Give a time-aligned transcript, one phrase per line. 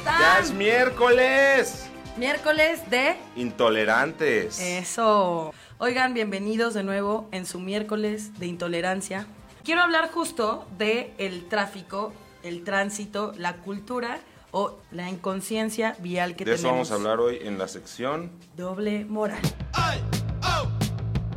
[0.00, 0.20] están?
[0.20, 1.86] ¡Ya es miércoles!
[2.16, 4.58] Miércoles de Intolerantes.
[4.58, 5.54] Eso.
[5.78, 9.26] Oigan, bienvenidos de nuevo en su miércoles de intolerancia.
[9.64, 16.44] Quiero hablar justo de el tráfico, el tránsito, la cultura o la inconsciencia vial que
[16.44, 16.90] de eso tenemos.
[16.90, 18.30] vamos a hablar hoy en la sección.
[18.56, 19.40] Doble moral.
[19.72, 20.00] Ay,
[20.42, 20.68] oh,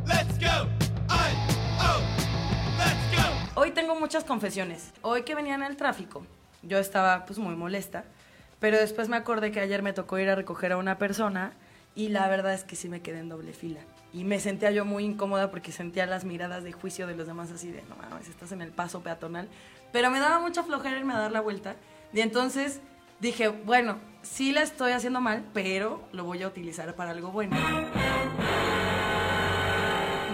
[0.06, 0.68] let's go.
[1.08, 1.34] Ay,
[1.80, 2.00] oh,
[2.78, 3.16] let's
[3.54, 3.60] go.
[3.60, 4.92] Hoy tengo muchas confesiones.
[5.02, 6.26] Hoy que venía en el tráfico,
[6.62, 8.04] yo estaba pues muy molesta,
[8.64, 11.52] pero después me acordé que ayer me tocó ir a recoger a una persona
[11.94, 13.80] y la verdad es que sí me quedé en doble fila.
[14.10, 17.50] Y me sentía yo muy incómoda porque sentía las miradas de juicio de los demás
[17.50, 19.50] así de, no mames, estás en el paso peatonal.
[19.92, 21.76] Pero me daba mucha flojera irme a dar la vuelta.
[22.14, 22.80] Y entonces
[23.20, 27.54] dije, bueno, sí la estoy haciendo mal, pero lo voy a utilizar para algo bueno.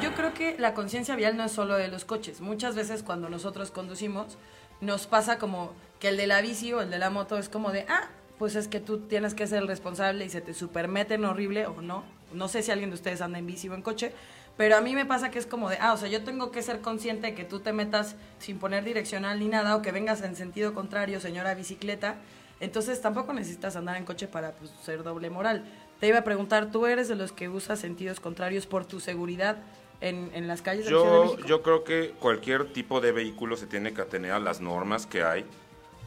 [0.00, 2.40] Yo creo que la conciencia vial no es solo de los coches.
[2.40, 4.38] Muchas veces cuando nosotros conducimos
[4.80, 7.72] nos pasa como que el de la bici o el de la moto es como
[7.72, 8.08] de, ah,
[8.40, 11.82] pues es que tú tienes que ser el responsable y se te supermeten horrible o
[11.82, 12.04] no.
[12.32, 14.14] No sé si alguien de ustedes anda en bici o en coche,
[14.56, 16.62] pero a mí me pasa que es como de, ah, o sea, yo tengo que
[16.62, 20.22] ser consciente de que tú te metas sin poner direccional ni nada o que vengas
[20.22, 22.16] en sentido contrario, señora bicicleta.
[22.60, 25.66] Entonces tampoco necesitas andar en coche para pues, ser doble moral.
[26.00, 29.58] Te iba a preguntar, ¿tú eres de los que usas sentidos contrarios por tu seguridad
[30.00, 31.46] en, en las calles de la Ciudad de Yo, México?
[31.46, 35.24] yo creo que cualquier tipo de vehículo se tiene que atener a las normas que
[35.24, 35.44] hay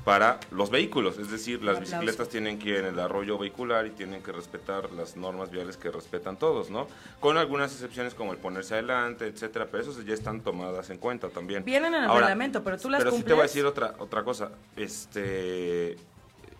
[0.04, 1.18] para los vehículos.
[1.18, 4.92] Es decir, las bicicletas tienen que ir en el arroyo vehicular y tienen que respetar
[4.92, 6.88] las normas viales que respetan todos, ¿no?
[7.20, 11.30] Con algunas excepciones como el ponerse adelante, etcétera, pero esas ya están tomadas en cuenta
[11.30, 11.64] también.
[11.64, 13.28] Vienen en el Ahora, reglamento, pero tú las Pero sí cumples.
[13.28, 14.52] te voy a decir otra, otra cosa.
[14.76, 15.96] Este,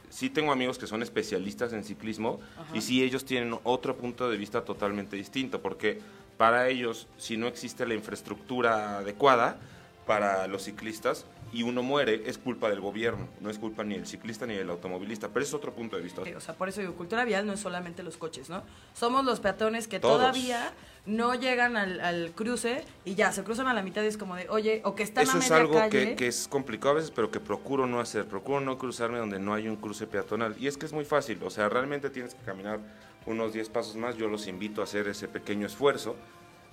[0.10, 2.40] sí tengo amigos que son especialistas en ciclismo
[2.74, 6.00] y sí ellos tienen otro punto de vista totalmente distinto, porque
[6.38, 9.58] para ellos, si no existe la infraestructura adecuada
[10.06, 14.08] para los ciclistas y uno muere, es culpa del gobierno, no es culpa ni del
[14.08, 16.22] ciclista ni del automovilista, pero es otro punto de vista.
[16.36, 18.64] O sea, por eso digo, cultura vial no es solamente los coches, ¿no?
[18.94, 20.18] Somos los peatones que Todos.
[20.18, 20.74] todavía
[21.06, 24.36] no llegan al, al cruce y ya, se cruzan a la mitad y es como
[24.36, 26.10] de, oye, o que están Eso a es media algo calle.
[26.10, 28.26] que, que es complicado a veces, pero que procuro no hacer.
[28.26, 30.56] Procuro no cruzarme donde no hay un cruce peatonal.
[30.60, 31.40] Y es que es muy fácil.
[31.44, 32.80] O sea, realmente tienes que caminar
[33.26, 34.18] unos 10 pasos más.
[34.18, 36.16] Yo los invito a hacer ese pequeño esfuerzo.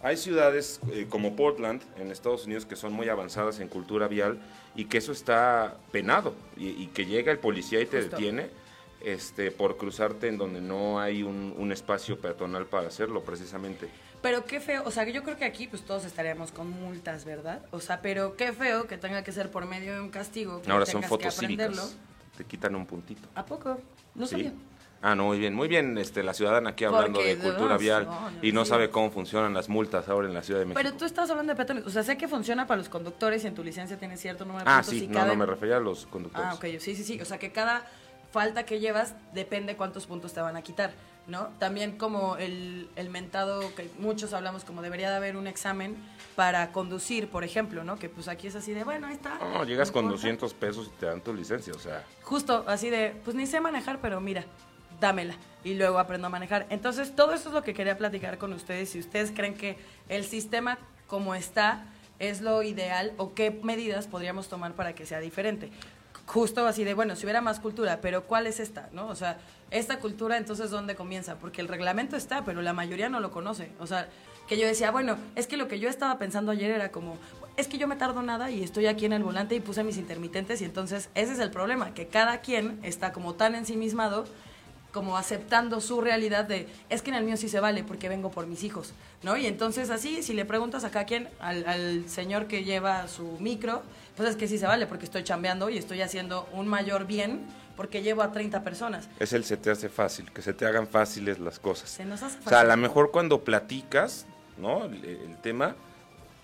[0.02, 4.38] Hay ciudades eh, como Portland, en Estados Unidos, que son muy avanzadas en cultura vial
[4.74, 6.34] y que eso está penado.
[6.56, 8.16] Y, y que llega el policía y te Justo.
[8.16, 8.48] detiene
[9.02, 13.88] este, por cruzarte en donde no hay un, un espacio peatonal para hacerlo, precisamente.
[14.22, 17.62] Pero qué feo, o sea, yo creo que aquí pues todos estaríamos con multas, ¿verdad?
[17.70, 20.60] O sea, pero qué feo que tenga que ser por medio de un castigo.
[20.62, 21.96] Que Ahora son fotos cívicas.
[22.36, 23.28] Te quitan un puntito.
[23.34, 23.78] ¿A poco?
[24.14, 24.32] No Sí.
[24.32, 24.52] sabía.
[25.02, 28.04] Ah, no, muy bien, muy bien, este, la ciudadana aquí hablando Porque de cultura vial
[28.04, 30.82] no, y no sabe cómo funcionan las multas ahora en la Ciudad de México.
[30.82, 33.46] Pero tú estás hablando de peatones, o sea, sé que funciona para los conductores y
[33.46, 35.46] en tu licencia tienes cierto número de ah, puntos sí, y no, cada- no me
[35.46, 36.50] refería a los conductores.
[36.50, 37.18] Ah, ok, sí, sí, sí.
[37.20, 37.86] O sea, que cada
[38.30, 40.92] falta que llevas depende cuántos puntos te van a quitar,
[41.26, 41.48] ¿no?
[41.58, 45.96] También como el, el mentado, que muchos hablamos como debería de haber un examen
[46.36, 47.98] para conducir, por ejemplo, ¿no?
[47.98, 49.38] Que pues aquí es así de, bueno, ahí está.
[49.38, 50.20] No, llegas con importa.
[50.26, 53.60] 200 pesos y te dan tu licencia, o sea, Justo, así de, pues ni sé
[53.60, 54.44] manejar, pero mira,
[55.00, 55.34] dámela.
[55.64, 56.66] Y luego aprendo a manejar.
[56.70, 58.90] Entonces, todo eso es lo que quería platicar con ustedes.
[58.90, 59.76] Si ustedes creen que
[60.08, 61.84] el sistema como está
[62.20, 65.70] es lo ideal o qué medidas podríamos tomar para que sea diferente.
[66.26, 68.88] Justo así de, bueno, si hubiera más cultura, pero ¿cuál es esta?
[68.92, 69.08] ¿No?
[69.08, 69.38] O sea,
[69.72, 71.36] esta cultura entonces ¿dónde comienza?
[71.36, 73.72] Porque el reglamento está, pero la mayoría no lo conoce.
[73.80, 74.08] O sea,
[74.46, 77.16] que yo decía, bueno, es que lo que yo estaba pensando ayer era como,
[77.56, 79.96] es que yo me tardo nada y estoy aquí en el volante y puse mis
[79.96, 84.24] intermitentes y entonces ese es el problema, que cada quien está como tan ensimismado
[84.92, 88.30] como aceptando su realidad de es que en el mío sí se vale porque vengo
[88.30, 88.92] por mis hijos,
[89.22, 89.36] ¿no?
[89.36, 93.36] Y entonces así, si le preguntas a cada quien, al, al señor que lleva su
[93.40, 93.82] micro,
[94.16, 97.46] pues es que sí se vale porque estoy chambeando y estoy haciendo un mayor bien
[97.76, 99.08] porque llevo a 30 personas.
[99.18, 101.88] es el se te hace fácil, que se te hagan fáciles las cosas.
[101.88, 102.68] Se nos hace O sea, a fácil.
[102.68, 104.26] lo mejor cuando platicas,
[104.58, 104.84] ¿no?
[104.84, 105.76] El, el tema,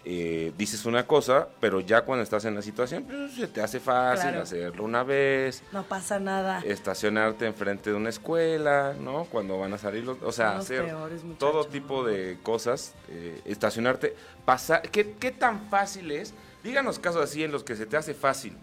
[0.09, 3.81] eh, dices una cosa, pero ya cuando estás en la situación, pues, se te hace
[3.81, 4.43] fácil Claro.
[4.45, 6.61] hacerlo una vez, No pasa nada.
[6.65, 9.25] estacionarte enfrente de una escuela, ¿no?
[9.25, 13.41] Cuando van a salir los, o sea, los hacer peores, todo tipo de cosas, eh,
[13.47, 14.15] estacionarte,
[14.45, 16.33] pasar, ¿qué, ¿qué tan fácil es?
[16.63, 18.57] Díganos casos así en los que se te hace fácil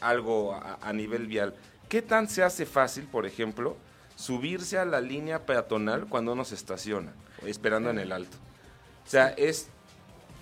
[0.00, 1.54] algo a, a nivel vial.
[1.88, 3.76] ¿Qué tan se hace fácil, por ejemplo,
[4.16, 7.12] subirse a la línea peatonal cuando uno se estaciona,
[7.44, 8.36] esperando en el alto?
[9.06, 9.68] O sea, es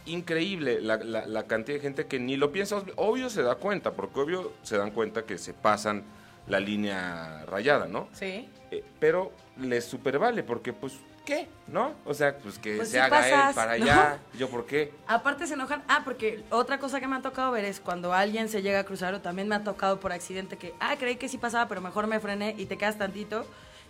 [0.08, 3.92] increíble la, la- la cantidad de gente que ni lo piensa, obvio se da cuenta,
[3.92, 6.04] porque obvio se dan cuenta que se pasan
[6.46, 8.08] la línea rayada, ¿no?
[8.12, 8.48] Sí.
[8.70, 10.94] Eh, pero les supervale, porque pues,
[11.26, 11.46] qué?
[11.66, 11.92] ¿No?
[12.06, 13.84] O sea, pues que Pues se sí haga pasas, él para ¿no?
[13.84, 14.18] allá.
[14.38, 14.92] Yo, ¿por qué?
[15.06, 15.82] Aparte se enojan.
[15.88, 18.84] Ah, porque otra cosa que me ha tocado ver es cuando alguien se llega a
[18.84, 21.80] cruzar o también me ha tocado por accidente que, ah, creí que sí pasaba, pero
[21.82, 23.44] mejor me frené y te quedas tantito.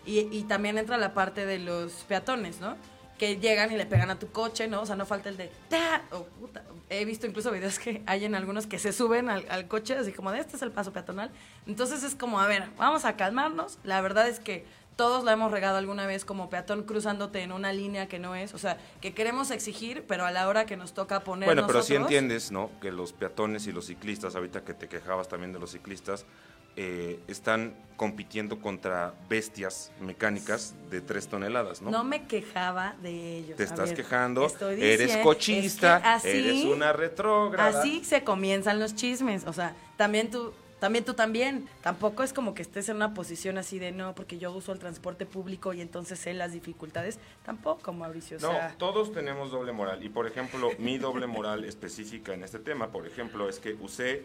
[0.06, 2.76] Y, y también entra la parte de los peatones, ¿no?
[3.18, 4.82] Que llegan y le pegan a tu coche, ¿no?
[4.82, 6.02] O sea, no falta el de, ¡ta!
[6.12, 6.62] O, puta.
[6.88, 10.12] He visto incluso videos que hay en algunos que se suben al, al coche, así
[10.12, 11.30] como de, este es el paso peatonal.
[11.66, 13.78] Entonces es como, a ver, vamos a calmarnos.
[13.84, 14.64] La verdad es que
[14.96, 18.54] todos la hemos regado alguna vez como peatón cruzándote en una línea que no es.
[18.54, 21.82] O sea, que queremos exigir, pero a la hora que nos toca poner Bueno, pero
[21.82, 22.70] sí nosotros- entiendes, ¿no?
[22.80, 26.24] Que los peatones y los ciclistas, ahorita que te quejabas también de los ciclistas,
[26.80, 31.90] eh, están compitiendo contra bestias mecánicas de tres toneladas, ¿no?
[31.90, 33.56] No me quejaba de ellos.
[33.56, 37.80] te A estás ver, quejando, estoy eres diciendo- cochista, es que así- eres una retrógrada.
[37.80, 39.44] Así se comienzan los chismes.
[39.48, 41.68] O sea, también tú, también tú también.
[41.82, 44.78] Tampoco es como que estés en una posición así de no, porque yo uso el
[44.78, 47.18] transporte público y entonces sé las dificultades.
[47.44, 48.36] Tampoco, Mauricio.
[48.36, 50.04] O No, sea, todos tenemos doble moral.
[50.04, 54.22] Y por ejemplo, mi doble moral específica en este tema, por ejemplo, es que usé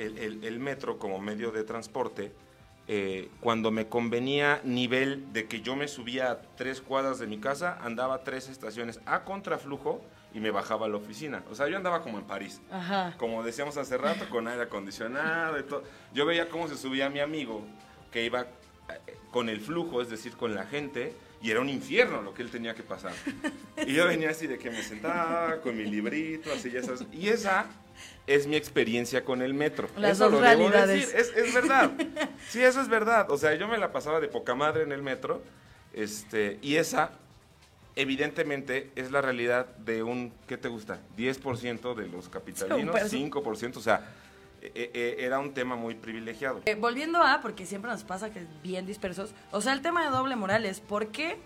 [0.00, 2.32] el, el- el metro como medio de transporte
[2.88, 7.38] eh, cuando me convenía nivel de que yo me subía a tres cuadras de mi
[7.38, 10.02] casa, andaba tres estaciones a contraflujo
[10.34, 11.42] y me bajaba a la oficina.
[11.50, 12.60] O sea, yo andaba como en París.
[12.70, 13.14] Ajá.
[13.16, 15.84] Como decíamos hace rato, con aire acondicionado y todo.
[16.14, 17.62] Yo veía cómo se subía mi amigo,
[18.10, 22.22] que iba eh, con el flujo, es decir, con la gente, y era un infierno
[22.22, 23.12] lo que él tenía que pasar.
[23.86, 27.04] Y yo venía así de que me sentaba con mi librito, así ya sabes.
[27.12, 27.66] Y esa
[28.26, 29.88] es mi experiencia con el metro.
[29.96, 31.12] Las eso dos lo debo realidades.
[31.12, 31.90] decir, es, es verdad.
[32.48, 33.30] Sí, eso es verdad.
[33.30, 35.42] O sea, yo me la pasaba de poca madre en el metro,
[35.92, 37.12] este, y esa
[37.96, 41.00] evidentemente es la realidad de un, ¿qué te gusta?
[41.16, 44.08] 10% de los capitalinos, Sí, un 5%, o sea,
[44.62, 46.62] eh, eh, era un tema muy privilegiado.
[46.66, 50.04] Eh, volviendo a, porque siempre nos pasa que es bien dispersos, o sea, el tema
[50.04, 51.38] de doble moral es, ¿por qué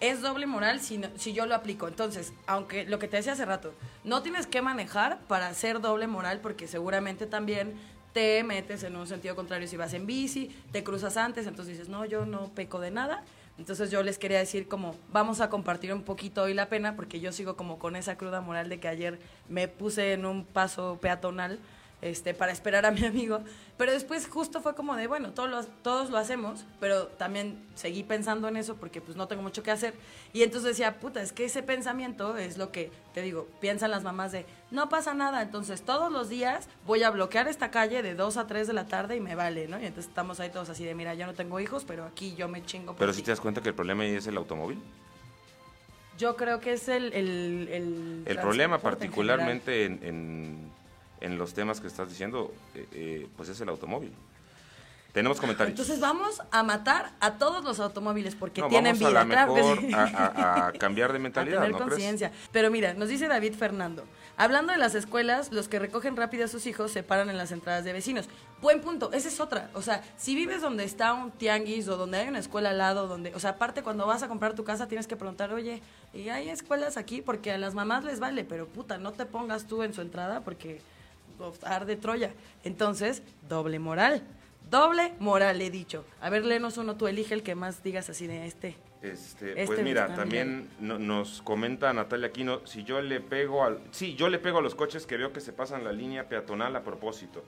[0.00, 1.88] es doble moral si, no- si yo lo aplico?
[1.88, 3.72] Entonces, aunque lo que te decía hace rato,
[4.04, 7.74] no tienes que manejar para ser doble moral porque seguramente también
[8.12, 11.88] te metes en un sentido contrario si vas en bici, te cruzas antes, entonces dices,
[11.88, 13.24] no, yo no peco de nada.
[13.58, 17.18] Entonces yo les quería decir como, vamos a compartir un poquito hoy la pena, porque
[17.18, 19.18] yo sigo como con esa cruda moral de que ayer
[19.48, 21.58] me puse en un paso peatonal
[22.00, 23.40] este, para esperar a mi amigo.
[23.76, 28.02] Pero después justo fue como de, bueno, todos lo, todos lo hacemos, pero también seguí
[28.02, 29.94] pensando en eso porque pues no tengo mucho que hacer.
[30.32, 34.02] Y entonces decía, puta, es que ese pensamiento es lo que, te digo, piensan las
[34.04, 38.14] mamás de, no pasa nada, entonces todos los días voy a bloquear esta calle de
[38.14, 39.78] 2 a 3 de la tarde y me vale, ¿no?
[39.80, 42.48] Y entonces estamos ahí todos así de, mira, yo no tengo hijos, pero aquí yo
[42.48, 42.92] me chingo.
[42.92, 43.18] por Pero ti".
[43.18, 44.78] si te das cuenta que el problema ahí es el automóvil.
[46.18, 47.12] Yo creo que es el...
[47.12, 50.72] El, el, El problema particularmente en, en-
[51.20, 54.12] en los temas que estás diciendo, eh, eh, pues es el automóvil.
[55.12, 55.70] Tenemos comentarios.
[55.72, 59.20] Entonces vamos a matar a todos los automóviles porque No, tienen vamos vida.
[59.20, 59.92] a la claro mejor sí.
[59.94, 61.90] a, a- a cambiar de A mentalidad, tener ¿no crees?
[61.92, 62.30] conciencia.
[62.52, 64.04] Pero mira, nos dice David Fernando,
[64.36, 67.52] hablando de las escuelas, los que recogen rápido a sus hijos se paran en las
[67.52, 68.28] entradas de vecinos.
[68.60, 69.70] Buen punto, esa es otra.
[69.72, 73.08] O sea, si vives donde está un tianguis o donde hay una escuela al lado,
[73.08, 75.80] donde, o sea, aparte cuando vas a comprar tu casa tienes que preguntar, oye,
[76.12, 77.22] ¿y hay escuelas aquí?
[77.22, 80.42] Porque a las mamás les vale, pero puta, no te pongas tú en su entrada
[80.42, 80.80] porque
[81.38, 82.32] uf, arde Troya.
[82.64, 84.22] Entonces, doble moral.
[84.70, 86.04] Doble moral, he dicho.
[86.20, 88.76] A ver, léenos uno, tú elige el que más digas así de este.
[89.00, 93.64] Este, Este pues mira, está también no- nos comenta Natalia Aquino, si yo le pego
[93.64, 93.80] al...
[93.92, 96.74] Sí, yo le pego a los coches que veo que se pasan la línea peatonal
[96.76, 97.44] a propósito.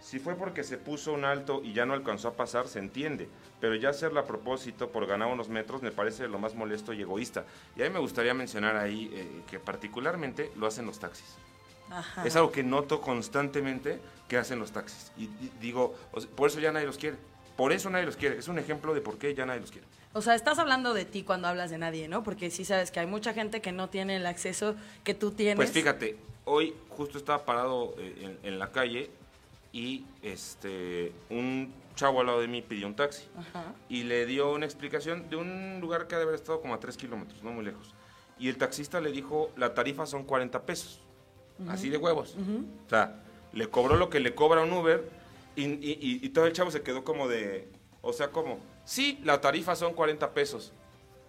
[0.00, 3.28] Si fue porque se puso un alto y ya no alcanzó a pasar, se entiende.
[3.60, 7.00] Pero ya hacerlo a propósito por ganar unos metros me parece lo más molesto y
[7.00, 7.44] egoísta.
[7.76, 11.36] Y a mí me gustaría mencionar ahí eh, que particularmente lo hacen los taxis.
[11.90, 12.26] Ajá.
[12.26, 15.12] Es algo que noto constantemente que hacen los taxis.
[15.16, 17.16] Y, y digo, o sea, por eso ya nadie los quiere.
[17.56, 18.38] Por eso nadie los quiere.
[18.38, 19.86] Es un ejemplo de por qué ya nadie los quiere.
[20.12, 22.22] O sea, estás hablando de ti cuando hablas de nadie, ¿no?
[22.22, 25.56] Porque sí sabes que hay mucha gente que no tiene el acceso que tú tienes.
[25.56, 29.10] Pues fíjate, hoy justo estaba parado eh, en, en la calle
[29.72, 33.74] y este un chavo al lado de mí pidió un taxi Ajá.
[33.88, 36.80] y le dio una explicación de un lugar que ha de haber estado como a
[36.80, 37.92] 3 kilómetros, no muy lejos.
[38.38, 41.00] Y el taxista le dijo, la tarifa son 40 pesos,
[41.68, 42.36] así de huevos.
[42.86, 43.20] O sea,
[43.52, 45.08] le cobró lo que le cobra un Uber
[45.56, 47.68] y, y- y- y todo el chavo se quedó como de,
[48.02, 50.72] o sea, como, sí, la tarifa son 40 pesos.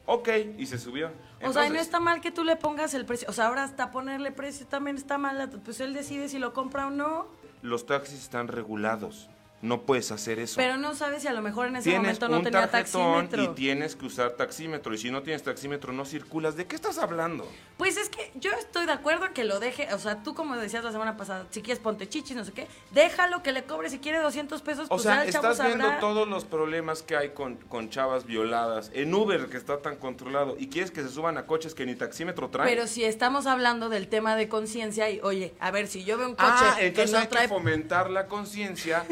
[0.06, 1.12] Ok, y se subió.
[1.44, 3.28] O sea, y no está mal que tú le pongas el precio.
[3.30, 5.50] O sea, ahora hasta ponerle precio también está mal.
[5.64, 7.28] Pues él decide si lo compra o no.
[7.62, 9.30] los taxis están regulados.
[9.62, 10.56] No puedes hacer eso.
[10.56, 13.44] Pero no sabes si a lo mejor en ese tienes momento no un tenía taxímetro.
[13.44, 14.94] y tienes que usar taxímetro.
[14.94, 16.56] Y si no tienes taxímetro, no circulas.
[16.56, 17.50] ¿De qué estás hablando?
[17.78, 20.56] Pues es que yo estoy de acuerdo en que lo deje, o sea, tú como
[20.56, 23.90] decías la semana pasada, si quieres ponte chichis, no sé qué, déjalo que le cobre,
[23.90, 27.16] si quiere 200 pesos, O pues sea, el chavo estás viendo todos los problemas que
[27.16, 31.10] hay con, con chavas violadas en Uber, que está tan controlado, y quieres que se
[31.10, 32.70] suban a coches que ni taxímetro traen.
[32.70, 36.28] Pero si estamos hablando del tema de conciencia y, oye, a ver, si yo veo
[36.28, 37.44] un coche ah, que entonces no hay trae...
[37.44, 39.06] que fomentar la conciencia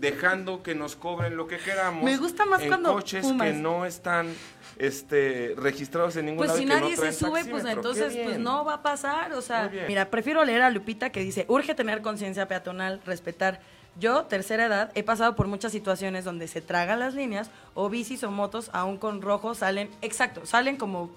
[0.00, 2.04] dejando que nos cobren lo que queramos.
[2.04, 3.48] Me gusta más en cuando coches fumas.
[3.48, 4.32] que no están
[4.78, 7.70] este, registrados en ningún Pues lado si que no nadie se sube, pues taxímetro.
[7.70, 11.44] Entonces pues no va a pasar, o sea, mira, prefiero leer a Lupita que dice,
[11.48, 13.60] urge tener conciencia peatonal, respetar.
[13.98, 18.22] Yo, tercera edad, he pasado por muchas situaciones donde se tragan las líneas o bicis
[18.24, 21.10] o motos, aún con rojo, salen, exacto, salen como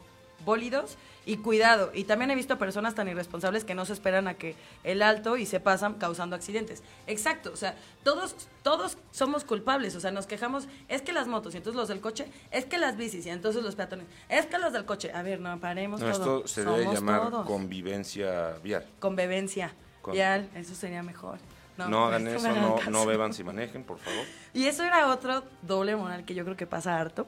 [0.46, 1.92] bólidos y cuidado.
[1.94, 5.38] Y también he visto personas tan irresponsables que no se esperan a que el alto
[5.38, 6.82] y se pasan causando accidentes.
[7.08, 11.54] Exacto, o sea, todos, todos somos culpables, o sea, nos quejamos, es que las motos,
[11.54, 14.58] y entonces los del coche, es que las bicis, y entonces los peatones, es que
[14.58, 15.12] los del coche.
[15.14, 16.38] A ver, no, paremos No, todo.
[16.40, 17.46] esto se debe llamar todos.
[17.48, 18.86] convivencia vial.
[19.00, 19.74] Convivencia.
[20.02, 21.38] Con- Vial, eso sería mejor.
[21.78, 22.90] No, hagan eso, no, caso.
[22.92, 24.26] no beban si manejen, por favor.
[24.54, 27.26] Y eso era otro doble moral que yo creo que pasa harto.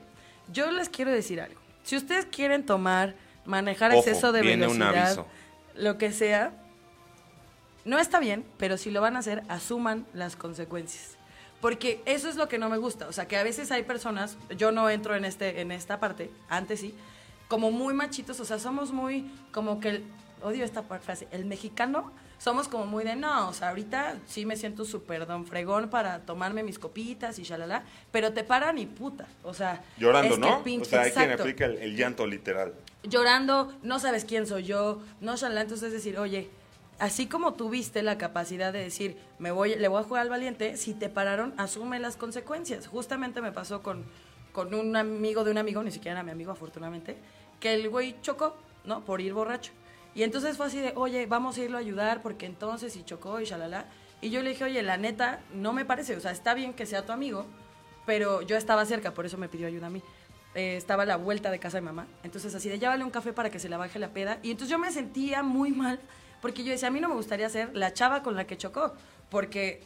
[0.51, 1.60] Yo les quiero decir algo.
[1.83, 5.27] Si ustedes quieren tomar, manejar Ojo, exceso de viene un velocidad, aviso.
[5.75, 6.53] lo que sea,
[7.85, 11.17] no está bien, pero si lo van a hacer, asuman las consecuencias.
[11.59, 13.07] Porque eso es lo que no me gusta.
[13.07, 16.31] O sea, que a veces hay personas, yo no entro en, este, en esta parte,
[16.49, 16.95] antes sí,
[17.47, 20.03] como muy machitos, o sea, somos muy como que, el,
[20.41, 24.55] odio esta frase, el mexicano, somos como muy de, no, o sea, ahorita sí me
[24.55, 29.27] siento súper don fregón para tomarme mis copitas y shalala, pero te paran y puta,
[29.43, 29.83] o sea.
[29.97, 30.63] Llorando, es que ¿no?
[30.63, 32.73] pinche- o sea, hay quien exacto aplica el, el llanto literal.
[33.03, 36.49] llorando, no sabes quién soy yo, no shalala, entonces es decir, oye,
[36.97, 40.77] así como tuviste la capacidad de decir, me voy, le voy a jugar al valiente,
[40.77, 42.87] si te pararon, asume las consecuencias.
[42.87, 44.03] Justamente me pasó con,
[44.51, 47.17] con un amigo de un amigo, ni siquiera era mi amigo afortunadamente,
[47.59, 48.55] que el güey chocó,
[48.85, 49.01] ¿no?
[49.05, 49.71] Por ir borracho.
[50.13, 53.39] Y entonces fue así de, oye, vamos a irlo a ayudar porque entonces y chocó
[53.39, 53.85] y shalala.
[54.19, 56.85] Y yo le dije, oye, la neta, no me parece, o sea, está bien que
[56.85, 57.45] sea tu amigo,
[58.05, 60.01] pero yo estaba cerca, por eso me pidió ayuda a mí.
[60.53, 62.07] Eh, estaba a la vuelta de casa de mamá.
[62.23, 64.39] Entonces, así de llévale un café para que se le baje la peda.
[64.43, 65.99] Y entonces yo me sentía muy mal,
[66.41, 68.93] porque yo decía, a mí no me gustaría ser la chava con la que chocó,
[69.29, 69.81] porque,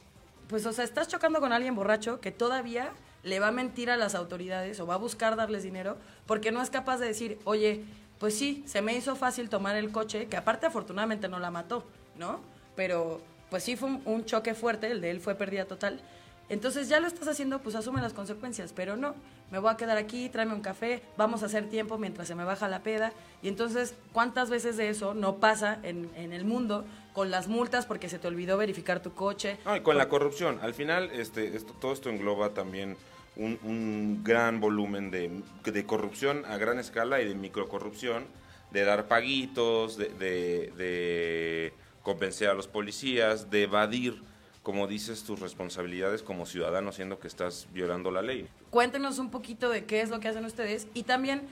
[0.48, 2.92] pues, o sea, estás chocando con alguien borracho que todavía
[3.24, 6.62] le va a mentir a las autoridades o va a buscar darles dinero, porque no
[6.62, 7.84] es capaz de decir, oye,
[8.20, 11.84] pues sí, se me hizo fácil tomar el coche, que aparte afortunadamente no la mató,
[12.18, 12.40] ¿no?
[12.76, 16.02] Pero, pues sí fue un, un choque fuerte, el de él fue pérdida total.
[16.48, 19.16] Entonces ya lo estás haciendo, pues asume las consecuencias, pero no,
[19.52, 22.44] me voy a quedar aquí, tráeme un café, vamos a hacer tiempo mientras se me
[22.44, 23.14] baja la peda.
[23.42, 27.86] Y entonces, ¿cuántas veces de eso no pasa en, en el mundo con las multas
[27.86, 29.58] porque se te olvidó verificar tu coche?
[29.66, 30.60] No, y con la corrupción.
[30.62, 32.98] Al final, este, esto, todo esto engloba también
[33.38, 35.42] un, un gran volumen de,
[35.86, 38.26] corrupción a gran escala y de microcorrupción,
[38.72, 41.74] de dar paguitos, de, de, de
[42.04, 44.22] convencer a los policías, de evadir,
[44.64, 48.48] como dices, tus responsabilidades como ciudadano, siendo que estás violando la ley.
[48.72, 50.88] Cuéntenos un poquito de qué es lo que hacen ustedes.
[50.94, 51.44] Y también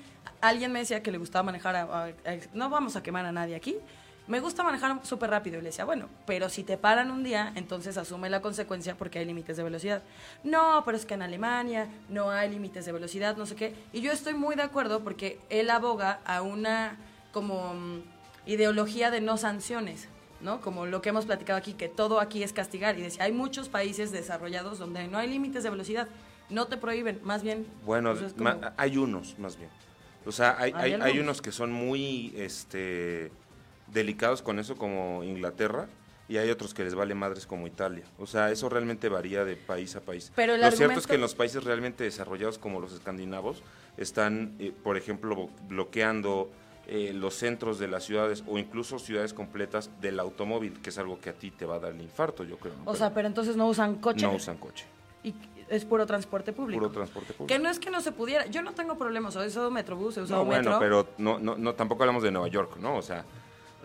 [0.42, 2.14] alguien me decía que le gustaba manejar, a-
[2.54, 3.76] no vamos a quemar a nadie aquí.
[4.28, 5.58] Me gusta manejar súper rápido.
[5.58, 9.20] Y le decía, bueno, pero si te paran un día, entonces asume la consecuencia porque
[9.20, 10.02] hay límites de velocidad.
[10.44, 13.76] No, pero es que en Alemania no hay límites de velocidad, no sé qué.
[13.92, 16.98] Y yo estoy muy de acuerdo porque él aboga a una
[17.34, 18.02] como mm,
[18.46, 20.08] ideología de no sanciones.
[20.44, 20.60] ¿no?
[20.62, 23.00] Como lo que hemos platicado aquí, que todo aquí es castigar.
[23.00, 26.08] Y decía, hay muchos países desarrollados donde no hay límites de velocidad,
[26.50, 27.66] no te prohíben, más bien.
[27.86, 29.70] Bueno, pues, como- hay unos, más bien.
[30.26, 33.32] O sea, hay, Hay hay, unos que son muy este,
[33.94, 35.88] delicados con eso, como Inglaterra,
[36.28, 38.04] y hay otros que les vale madres como Italia.
[38.18, 40.32] O sea, eso realmente varía de país a país.
[40.36, 43.62] Pero Lo cierto es que en los países realmente desarrollados como los escandinavos,
[43.98, 46.50] están, eh, por ejemplo, bloqueando
[46.88, 51.20] eh, los centros de las ciudades o incluso ciudades completas del automóvil, que es algo
[51.20, 52.74] que a ti te va a dar el infarto, yo creo.
[52.84, 52.92] ¿no?
[52.92, 54.26] o sea, pero entonces no usan coche.
[54.26, 54.86] no usan coche,
[55.24, 55.34] Y
[55.70, 56.82] es puro transporte público.
[56.82, 57.48] puro transporte público.
[57.48, 58.46] Que no es que no se pudiera.
[58.48, 59.36] Yo no tengo problemas.
[59.36, 60.80] He usado Metrobús, he usado No, bueno, Metro.
[60.80, 62.98] pero no, no, no, tampoco hablamos de Nueva York, ¿no?
[62.98, 63.24] O sea,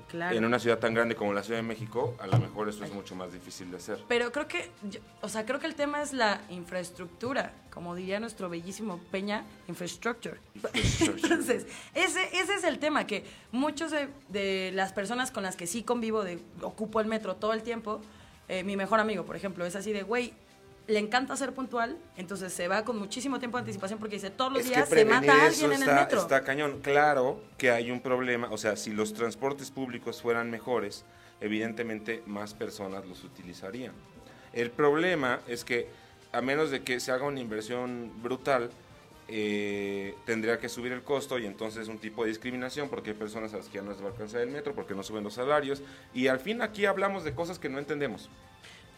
[0.09, 0.37] Claro.
[0.37, 2.93] en una ciudad tan grande como la Ciudad de México, a lo mejor eso es
[2.93, 4.03] mucho más difícil de hacer.
[4.09, 8.19] Pero creo que, yo- o sea, creo que el tema es la infraestructura, como diría
[8.21, 10.39] nuestro bellísimo Peña, infrastructure.
[11.01, 15.67] Entonces, ese, ese es el tema, que muchos de, de las personas con las que
[15.67, 18.01] sí convivo, de ocupo el metro todo el tiempo,
[18.49, 20.33] eh, mi mejor amigo, por ejemplo, es así de, güey,
[20.89, 24.53] le encanta ser puntual, entonces se va con muchísimo tiempo de anticipación porque dice, todos
[24.53, 26.21] los Es días se mata a alguien en el metro.
[26.23, 26.81] está cañón.
[26.83, 31.05] Claro que hay un problema, o sea, si los transportes públicos fueran mejores,
[31.43, 33.93] evidentemente más personas los utilizarían.
[34.55, 35.89] El problema es que
[36.33, 38.71] a menos de que se haga una inversión brutal,
[39.31, 43.53] eh, tendría que subir el costo y entonces un tipo de discriminación porque hay personas
[43.53, 45.35] a las que ya no les va a alcanzar el metro, porque no suben los
[45.35, 45.83] salarios.
[46.15, 48.31] Y al fin aquí hablamos de cosas que no entendemos.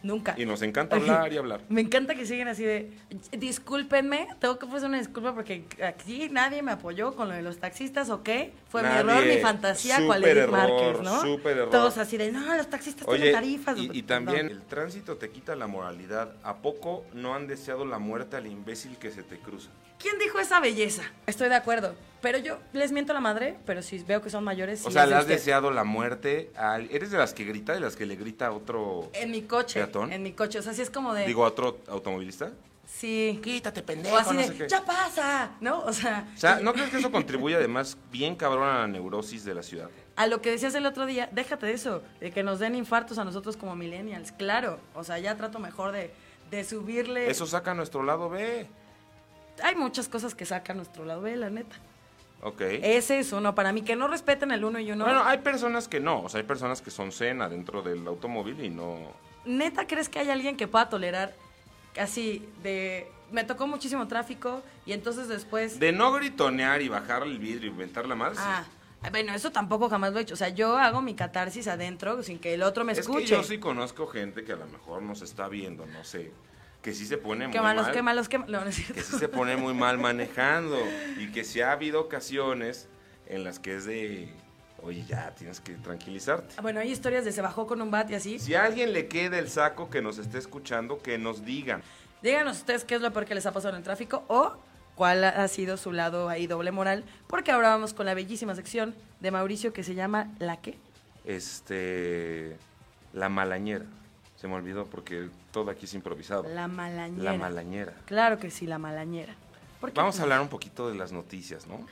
[0.03, 0.33] Nunca.
[0.37, 1.61] Y nos encanta hablar y hablar.
[1.69, 2.91] Me encanta que siguen así de,
[3.31, 7.59] discúlpenme, tengo que ofrecer una disculpa porque aquí nadie me apoyó con lo de los
[7.59, 8.29] taxistas, ¿ok?
[8.69, 11.21] Fue mi error, mi fantasía, Edith error, Márquez, ¿no?
[11.21, 11.69] súper error.
[11.69, 13.77] Todos así de, no, los taxistas Oye, tienen tarifas.
[13.77, 14.07] y, y No.
[14.07, 16.33] también el tránsito te quita la moralidad.
[16.43, 19.69] ¿A poco no han deseado la muerte al imbécil que se te cruza?
[19.99, 21.03] ¿Quién dijo esa belleza?
[21.27, 24.43] Estoy de acuerdo, pero yo les miento a la madre, pero si veo que son
[24.43, 25.35] mayores, O sí sea, le has usted.
[25.35, 26.89] deseado la muerte al...
[26.91, 29.09] ¿Eres de las que grita, de las que le grita a otro...
[29.13, 30.11] En mi coche, ¿Peatón?
[30.13, 32.51] en mi coche, o sea, sí es como de, Digo, a otro automovilista?
[32.85, 34.67] sí, Quítate, pendejo, o así no de, sé qué.
[34.67, 35.79] ya pasa, ¿no?
[35.81, 39.43] O sea, O sea, ¿no crees que eso contribuye además bien cabrón a la neurosis
[39.45, 39.89] de la ciudad?
[40.17, 43.17] a lo que decías el otro día, déjate de eso, de que nos den infartos
[43.17, 46.11] a nosotros como millennials, claro, o sea, ya trato mejor de,
[46.51, 47.31] de subirle.
[47.31, 48.67] Eso saca nuestro lado B.
[49.63, 51.75] Hay muchas cosas que sacan nuestro lado B, la neta.
[52.43, 52.61] Ok.
[52.61, 55.05] Es eso, no, para mí, que no respeten el uno y uno.
[55.05, 58.63] Bueno, hay personas que no, o sea, hay personas que son cena dentro del automóvil
[58.63, 58.99] y no...
[59.45, 61.33] ¿Neta crees que hay alguien que pueda tolerar
[61.99, 63.07] así de...
[63.31, 65.79] Me tocó muchísimo tráfico y entonces después...
[65.79, 68.41] De no gritonear y bajar el vidrio y inventar la madre, sí.
[68.43, 68.65] Ah,
[69.09, 70.33] bueno, eso tampoco jamás lo he hecho.
[70.33, 73.21] O sea, yo hago mi catarsis adentro sin que el otro me es escuche.
[73.21, 76.31] que yo sí conozco gente que a lo mejor nos está viendo, no sé,
[76.81, 77.93] que sí se pone muy Qué malos, mal.
[77.93, 78.51] qué malos, qué malos.
[78.51, 80.77] No, no que sí se pone muy mal manejando
[81.17, 82.87] y que sí ha habido ocasiones
[83.27, 84.33] en las que es de,
[84.81, 86.59] oye, ya tienes que tranquilizarte.
[86.61, 88.39] Bueno, hay historias de se bajó con un bat y así.
[88.39, 91.81] Si a alguien le queda el saco que nos esté escuchando, que nos digan.
[92.23, 94.53] Díganos ustedes qué es lo peor que les ha pasado en el tráfico o
[94.95, 97.03] cuál ha sido su lado ahí doble moral.
[97.27, 100.77] Porque ahora vamos con la bellísima sección de Mauricio que se llama ¿La qué?
[101.25, 102.57] Este,
[103.13, 103.85] la malañera.
[104.41, 106.41] Se me olvidó porque todo aquí es improvisado.
[106.49, 107.31] La malañera.
[107.31, 107.93] La malañera.
[108.07, 109.35] Claro que sí, la malañera.
[109.79, 111.85] Porque Vamos a hablar un poquito de las noticias, ¿no?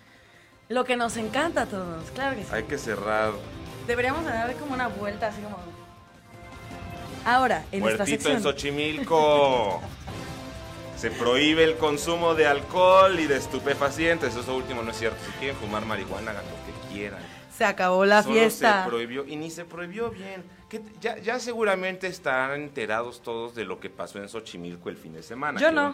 [0.67, 2.49] Lo que nos encanta a todos, claro que sí.
[2.51, 3.33] Hay que cerrar
[3.85, 5.57] Deberíamos de dar como una vuelta así como...
[7.23, 8.41] Ahora, en esta Muertito en sección...
[8.41, 9.81] Xochimilco.
[10.97, 14.35] Se prohíbe el consumo de alcohol y de estupefacientes.
[14.35, 15.17] Eso último no es cierto.
[15.23, 17.21] Si quieren fumar marihuana, hagan lo que quieran.
[17.59, 18.83] Se acabó la Solo fiesta.
[18.85, 20.43] se prohibió y ni se prohibió bien.
[20.69, 25.11] Que ya, ya seguramente estarán enterados todos de lo que pasó en Xochimilco el fin
[25.13, 25.59] de semana.
[25.59, 25.89] Yo no.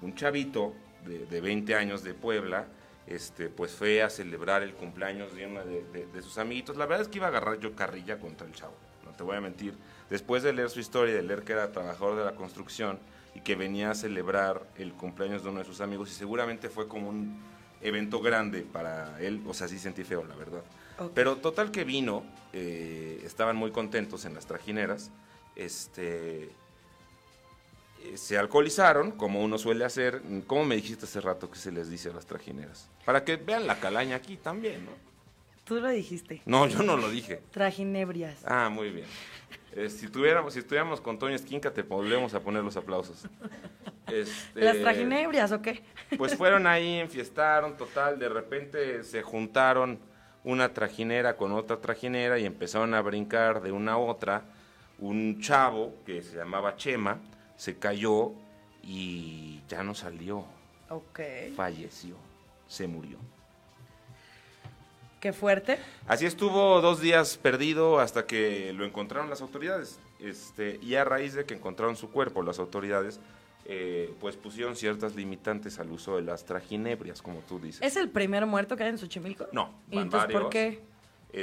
[0.00, 0.72] Un, un chavito
[1.04, 2.66] de, de 20 años de Puebla,
[3.06, 6.76] este, pues fue a celebrar el cumpleaños de uno de, de- de sus amiguitos.
[6.78, 8.72] La verdad es que iba a agarrar yo carrilla contra el chavo.
[9.04, 9.74] No te voy a mentir.
[10.08, 12.98] Después de leer su historia, de leer que era trabajador de la construcción
[13.34, 16.88] y que venía a celebrar el cumpleaños de uno de sus amigos, y seguramente fue
[16.88, 17.38] como un
[17.82, 20.62] evento grande para él, o sea, sí sentí feo, la verdad.
[21.14, 25.10] Pero total que vino, eh, estaban muy contentos en las trajineras,
[25.56, 31.72] este, eh, se alcoholizaron, como uno suele hacer, como me dijiste hace rato que se
[31.72, 35.10] les dice a las trajineras, para que vean la calaña aquí también, ¿no?
[35.64, 36.42] Tú lo dijiste.
[36.46, 37.42] No, yo no lo dije.
[37.52, 38.40] Trajinebrias.
[38.44, 39.06] Ah, muy bien.
[39.72, 43.24] Eh, si, tuviéramos, si estuviéramos con Toño Esquinca, te volvemos a poner los aplausos.
[44.08, 45.84] Este, ¿Las trajinebrias o qué?
[46.18, 50.00] Pues fueron ahí, enfiestaron, total, de repente se juntaron
[50.44, 54.42] una trajinera con otra trajinera y empezaron a brincar de una a otra.
[54.98, 57.18] Un chavo que se llamaba Chema
[57.56, 58.32] se cayó
[58.82, 60.44] y ya no salió,
[60.88, 61.20] Ok.
[61.56, 62.16] falleció,
[62.68, 63.18] se murió.
[65.20, 65.78] Qué fuerte.
[66.06, 69.98] Así estuvo dos días perdido hasta que lo encontraron las autoridades.
[70.18, 73.20] Este, y a raíz de que encontraron su cuerpo las autoridades,
[73.72, 77.80] eh, pues pusieron ciertas limitantes al uso de las trajinebrias, como tú dices.
[77.82, 79.46] ¿Es el primer muerto que hay en Xochimilco?
[79.52, 80.50] No, ¿Y entonces por varios.
[80.50, 80.90] qué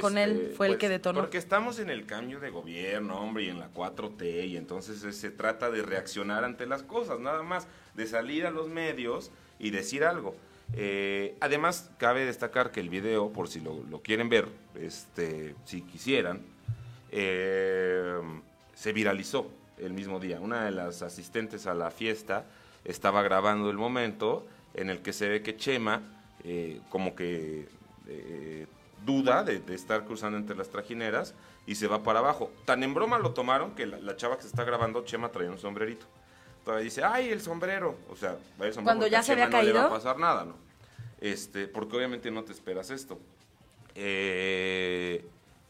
[0.02, 1.20] con él Este, fue el pues, que detonó?
[1.20, 5.14] Porque estamos en el cambio de gobierno, hombre, y en la 4T, y entonces eh,
[5.14, 9.70] se trata de reaccionar ante las cosas, nada más, de salir a los medios y
[9.70, 10.36] decir algo.
[10.74, 15.80] Eh, además, cabe destacar que el video, por si lo, lo quieren ver, este, si
[15.80, 16.42] quisieran,
[17.10, 18.20] eh,
[18.74, 20.40] se viralizó el mismo día.
[20.40, 22.44] Una de las asistentes a la fiesta
[22.84, 26.02] estaba grabando el momento en el que se ve que Chema,
[26.44, 27.68] eh, como que
[28.06, 28.66] eh,
[29.04, 31.34] duda de, de estar cruzando entre las trajineras
[31.66, 32.50] y se va para abajo.
[32.64, 35.50] Tan en broma lo tomaron que la, la chava que se está grabando, Chema, traía
[35.50, 36.06] un sombrerito.
[36.64, 37.96] Todavía dice, ay, el sombrero.
[38.10, 39.90] O sea, el sombrero Cuando ya se había no le va a caído.
[39.90, 40.54] pasar nada, ¿no?
[41.20, 43.18] Este, porque obviamente no te esperas esto.
[43.94, 45.24] Eh,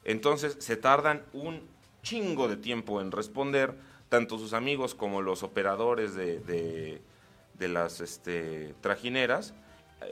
[0.04, 1.62] entonces se tardan un
[2.02, 3.74] chingo de tiempo en responder,
[4.08, 7.00] tanto sus amigos como los operadores de, de-
[7.58, 9.52] de las este, trajineras,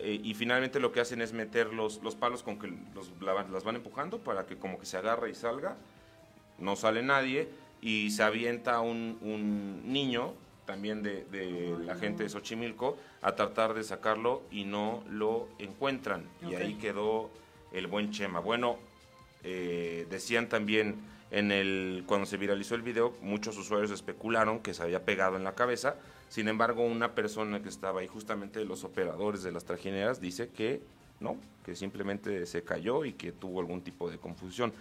[0.01, 3.45] eh, y finalmente lo que hacen es meter los, los palos con que los, la
[3.45, 5.77] las van empujando para que como que se agarre y salga,
[6.59, 7.49] no sale nadie,
[7.81, 10.33] y se avienta un, un niño,
[10.65, 16.25] también de, de la gente de Xochimilco, a tratar de sacarlo y no lo encuentran.
[16.51, 17.31] Y ahí quedó
[17.73, 18.41] el buen Chema.
[18.41, 18.77] Bueno,
[19.45, 20.97] eh, decían también
[21.31, 25.45] en el cuando se viralizó el video, muchos usuarios especularon que se había pegado en
[25.45, 25.97] la cabeza.
[26.29, 30.81] Sin embargo, una persona que estaba ahí, justamente los operadores de las trajineras, dice que
[31.21, 34.73] no, que simplemente se cayó y que tuvo algún tipo de confusión.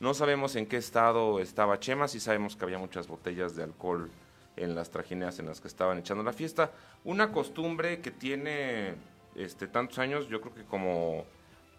[0.00, 4.10] No sabemos en qué estado estaba Chema, sí sabemos que había muchas botellas de alcohol
[4.56, 6.70] en las trajineras en las que estaban echando la fiesta.
[7.04, 8.94] Una costumbre que tiene
[9.34, 11.24] este, tantos años, yo creo que como,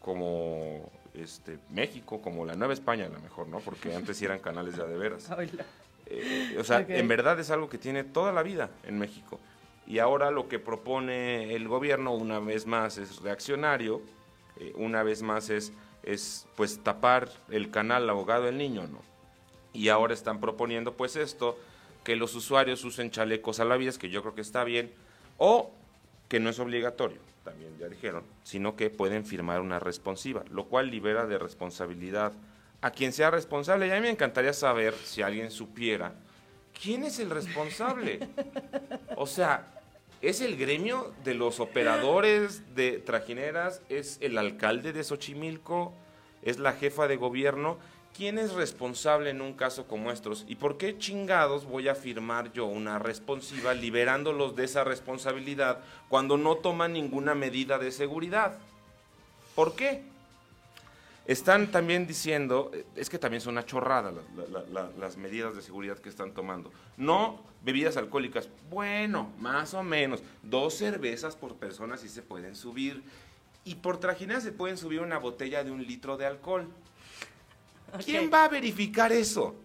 [0.02, 3.60] como este, México, como la Nueva España a lo mejor, ¿no?
[3.60, 5.30] Porque antes eran canales de a de veras.
[5.38, 5.66] Oíla.
[6.06, 9.40] Eh, o sea, en verdad es algo que tiene toda la vida en México.
[9.86, 14.02] Y ahora lo que propone el gobierno, una vez más, es reaccionario,
[14.60, 15.72] eh, una vez más es,
[16.04, 19.02] es pues tapar el canal abogado del niño, ¿no?
[19.74, 21.58] Y ahora están proponiendo pues esto,
[22.04, 24.92] que los usuarios usen chalecos a la vida, que yo creo que está bien,
[25.38, 25.72] o
[26.28, 30.90] que no es obligatorio, también ya dijeron, sino que pueden firmar una responsiva, lo cual
[30.90, 32.34] libera de responsabilidad
[32.82, 33.88] a quien sea responsable.
[33.88, 36.14] Y a mí me encantaría saber si alguien supiera
[36.82, 38.20] quién es el responsable.
[39.16, 39.68] O sea,
[40.22, 43.82] ¿es el gremio de los operadores de trajineras?
[43.90, 45.94] ¿Es el alcalde de Xochimilco?
[46.42, 47.78] ¿Es la jefa de gobierno?
[48.16, 50.44] ¿Quién es responsable en un caso como estos?
[50.48, 56.38] ¿Y por qué chingados voy a firmar yo una responsiva liberándolos de esa responsabilidad cuando
[56.38, 58.58] no toman ninguna medida de seguridad?
[59.56, 60.04] ¿Por qué?
[61.28, 65.56] Están también diciendo, eh, es que también son una chorrada la- la- la- las medidas
[65.56, 66.72] de seguridad que están tomando.
[66.98, 73.04] No bebidas alcohólicas, bueno, más o menos, dos cervezas por persona sí se pueden subir.
[73.64, 76.68] Y por trajinera se pueden subir una botella de un litro de alcohol.
[78.04, 79.56] ¿Quién va a verificar eso?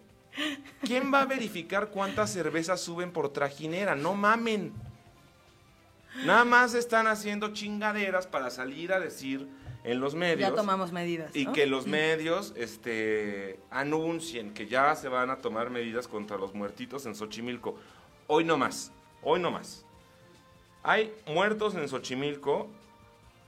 [0.82, 3.94] ¿Quién va a verificar cuántas cervezas suben por trajinera?
[3.94, 4.72] No mamen.
[6.24, 9.48] Nada más están haciendo chingaderas para salir a decir
[9.82, 11.34] en los medios Ya tomamos medidas.
[11.34, 11.52] y ¿no?
[11.52, 17.04] que los medios este, anuncien que ya se van a tomar medidas contra los muertitos
[17.06, 17.76] en Xochimilco.
[18.26, 19.84] Hoy no más, hoy no más.
[20.82, 22.68] Hay muertos en Xochimilco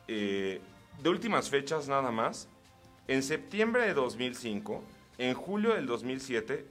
[0.08, 0.60] eh,
[1.02, 2.48] de últimas fechas nada más.
[3.08, 4.82] En septiembre de 2005,
[5.18, 6.66] en julio del 2007,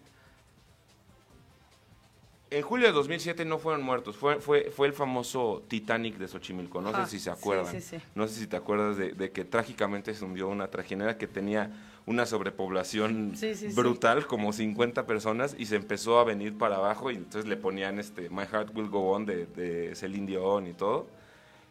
[2.52, 6.80] en julio de 2007 no fueron muertos, fue, fue, fue el famoso Titanic de Xochimilco,
[6.82, 7.72] no Ah, sé si se acuerdan.
[7.72, 7.98] sí, sí.
[8.14, 11.72] No sé si te acuerdas de, de que trágicamente se hundió una trajinera que tenía
[12.06, 13.34] una sobrepoblación
[13.74, 17.98] brutal, como 50 personas, y se empezó a venir para abajo y entonces le ponían
[17.98, 21.08] este My Heart Will Go On de, de Celine Dion y todo.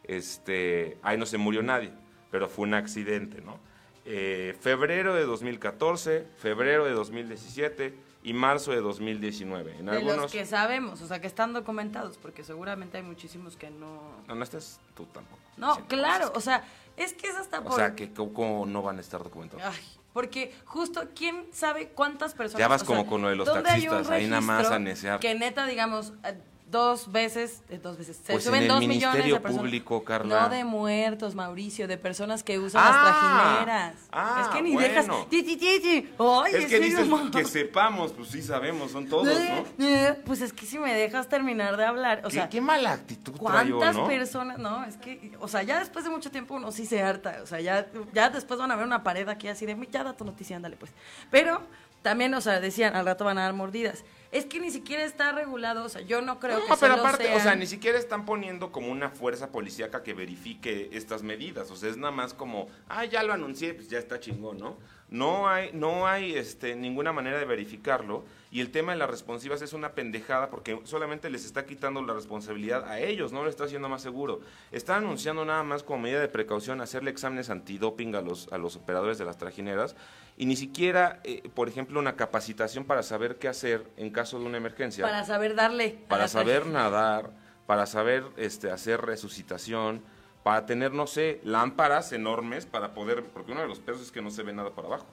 [0.03, 1.93] Este, ahí no se murió nadie,
[2.33, 3.59] pero fue un accidente, ¿no?
[4.07, 9.79] Eh, febrero de 2014, febrero de 2017 y marzo de 2019.
[9.79, 10.17] En de algunos...
[10.17, 14.03] los que sabemos, o sea, que están documentados, porque seguramente hay muchísimos que no...
[14.27, 15.41] No, no estás tú tampoco.
[15.57, 16.65] No, claro, o sea,
[16.97, 17.77] es que es hasta O por...
[17.77, 19.65] sea, que cómo no van a estar documentados.
[19.65, 22.61] Ay, porque justo, ¿quién sabe cuántas personas...
[22.61, 24.41] Ya vas o como sea, con lo de los ¿dónde hay un taxistas, ahí nada
[24.41, 25.21] más a necear.
[25.21, 26.39] Que neta, digamos, eh,
[26.75, 29.63] dos veces, eh, dos veces, se Pues en suben el dos millones Ministerio de personas.
[29.65, 30.41] Público, Carla.
[30.43, 34.09] No de muertos, Mauricio, de personas que usan Ah, las trajineras.
[34.11, 34.89] ah, es que ni bueno.
[34.89, 35.07] dejas...
[35.31, 36.09] Ti, ti, ti, ti.
[36.19, 39.87] Ay, es que dices que sepamos, pues sí sabemos, son todos, ¿no?
[39.87, 42.49] Eh, Pues es que si me dejas terminar de hablar, o ¿Qué, sea...
[42.49, 44.07] qué mala actitud traigo, ¿Cuántas ¿no?
[44.09, 44.59] personas?
[44.59, 47.39] No, es que, o sea, ya después de mucho tiempo uno sí se harta.
[47.43, 50.13] O sea, ya, ya después van a ver una pared aquí así de, ya da
[50.17, 50.91] tu noticia, ándale pues.
[51.31, 51.63] Pero
[52.03, 54.05] también, o sea, decían, al rato van a dar mordidas.
[54.35, 56.95] Es que ni siquiera está regulado, o sea, yo no creo No, que pero solo
[56.95, 61.23] aparte, o sea, sean- ni siquiera están poniendo como una fuerza policíaca que verifique estas
[61.23, 61.71] medidas.
[61.71, 64.77] O sea, es nada más como, ah, ya lo anuncié, pues ya está chingón, ¿no?
[65.15, 68.25] No hay, no hay este, ninguna manera de verificarlo.
[68.51, 72.15] Y el tema de las responsivas es una pendejada porque solamente les está quitando la
[72.15, 74.41] responsabilidad a ellos, no lo está haciendo más seguro.
[74.73, 78.75] Está anunciando nada más como medida de precaución hacerle exámenes antidoping a los, a los
[78.75, 79.95] operadores de las trajineras
[80.37, 84.47] y ni siquiera, eh, por ejemplo, una capacitación para saber qué hacer en caso de
[84.47, 85.97] una emergencia Para saber darle.
[86.09, 87.31] para saber nadar,
[87.67, 90.03] para saber este, hacer resucitación,
[90.45, 94.23] para tener, no sé, lámparas enormes para poder, porque uno de los pesos es que
[94.23, 95.07] no se ve nada para abajo.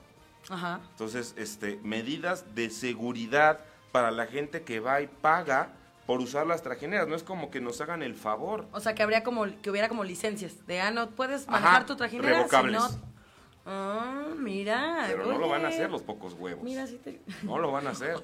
[0.50, 0.80] Ajá.
[0.90, 3.60] Entonces, este, medidas de seguridad
[3.92, 5.70] para la gente que va y paga
[6.06, 7.08] por usar las trajineras.
[7.08, 8.66] No es como que nos hagan el favor.
[8.72, 10.66] O sea, que habría como, que hubiera como licencias.
[10.66, 12.82] De, ah, no puedes Ajá, manejar tu trajinera revocables.
[12.82, 13.12] si no...
[13.64, 15.04] Ah, mira.
[15.06, 16.62] Pero no lo van a hacer los pocos huevos.
[16.62, 17.22] Mira, sí te...
[17.44, 18.20] No lo van a hacer.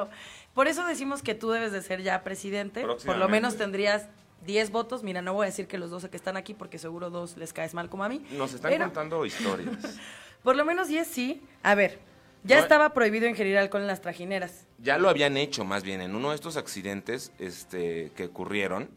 [0.54, 2.86] Por eso decimos que tú debes de ser ya presidente.
[3.04, 4.06] Por lo menos tendrías
[4.46, 5.02] 10 votos.
[5.02, 7.52] Mira, no voy a decir que los 12 que están aquí porque seguro dos les
[7.52, 8.24] caes mal como a mí.
[8.32, 9.98] Nos están Pero contando historias.
[10.42, 11.42] Por lo menos 10 sí.
[11.62, 11.98] A ver,
[12.44, 14.66] Ya No, estaba prohibido ingerir alcohol en las trajineras.
[14.78, 18.90] Ya lo habían hecho, más bien, en uno de estos accidentes este, que ocurrieron,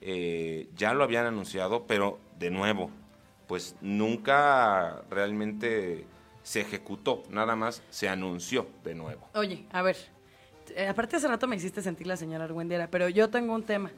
[0.00, 2.90] eh, ya lo habían anunciado, pero de nuevo,
[3.48, 6.04] pues nunca realmente
[6.44, 9.26] se ejecutó, nada más se anunció de nuevo.
[9.34, 9.96] Oye, a ver,
[10.76, 13.90] eh, aparte hace rato me hiciste sentir la señora Argüendera, pero yo tengo un tema.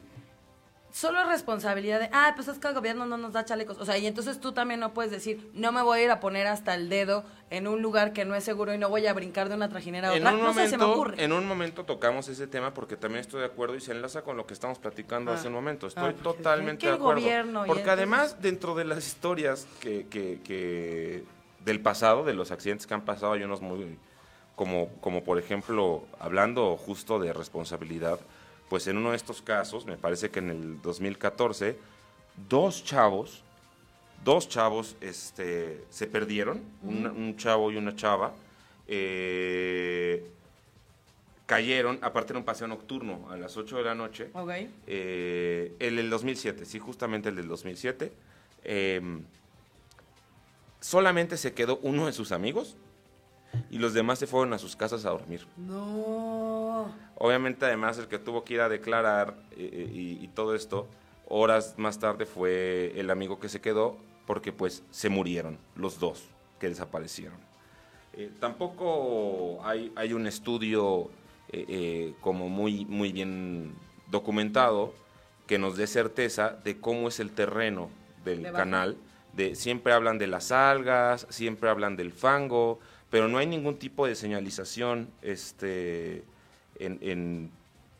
[0.97, 3.77] Solo es responsabilidad de, ah, pues es que el gobierno no nos da chalecos.
[3.77, 6.19] O sea, y entonces tú también no puedes decir, no me voy a ir a
[6.19, 9.13] poner hasta el dedo en un lugar que no es seguro y no voy a
[9.13, 10.31] brincar de una trajinera a otra.
[10.31, 11.23] no sé, se me ocurre.
[11.23, 14.37] en un momento tocamos ese tema porque también estoy de acuerdo y se enlaza con
[14.37, 15.35] lo que estamos platicando Ah.
[15.35, 15.85] hace un momento.
[15.85, 17.21] Estoy Ah, porque totalmente de acuerdo.
[17.21, 21.23] gobierno porque entonces- además, dentro de las historias que, que- que-
[21.63, 23.99] del pasado, de los accidentes que han pasado, hay unos muy,
[24.55, 28.19] como, como por ejemplo, hablando justo de responsabilidad,
[28.69, 31.77] pues en uno de estos casos, me parece que en el 2014,
[32.49, 33.43] dos chavos,
[34.23, 38.33] dos chavos este, se perdieron, un, un chavo y una chava,
[38.87, 40.29] eh,
[41.45, 44.29] cayeron, aparte era un paseo nocturno a las 8 de la noche,
[44.85, 48.11] eh, el del 2007, sí, justamente el del 2007.
[48.63, 49.01] eh,
[50.79, 52.75] solamente se quedó uno de sus amigos
[53.71, 55.45] y los demás se fueron a sus casas a dormir.
[55.57, 56.46] No.
[57.15, 60.87] Obviamente, además, el que tuvo que ir a declarar eh, eh, y, y todo esto,
[61.27, 66.23] horas más tarde fue el amigo que se quedó porque pues se murieron los dos
[66.59, 67.37] que desaparecieron.
[68.13, 71.09] Eh, tampoco hay, hay un estudio
[71.49, 73.73] eh, como muy, muy bien
[74.09, 74.93] documentado
[75.45, 77.89] que nos dé certeza de cómo es el terreno
[78.25, 78.97] del canal.
[79.33, 84.05] De, siempre hablan de las algas, siempre hablan del fango, pero no hay ningún tipo
[84.07, 86.23] de señalización este,
[86.79, 87.51] en, en-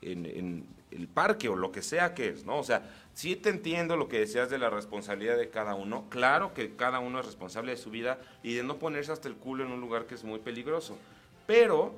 [0.01, 2.57] en- en el parque o lo que sea que es, ¿no?
[2.57, 6.05] O sea, sí te entiendo lo que decías de la responsabilidad de cada uno.
[6.09, 9.35] Claro que cada uno es responsable de su vida y de no ponerse hasta el
[9.35, 10.97] culo en un lugar que es muy peligroso.
[11.45, 11.93] Pero,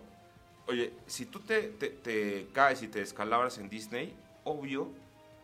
[0.67, 4.13] oye, si tú te, te- te caes y te descalabras en Disney,
[4.43, 4.89] obvio,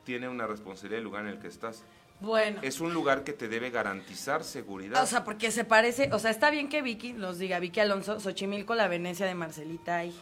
[0.06, 1.84] tiene una responsabilidad el lugar en el que estás.
[2.22, 2.60] Bueno.
[2.64, 5.04] Es un lugar que te debe garantizar seguridad.
[5.04, 8.20] O sea, porque se parece, o sea, está bien que Vicky nos diga, Vicky Alonso,
[8.20, 10.16] Xochimilco, la Venecia de Marcelita ahí.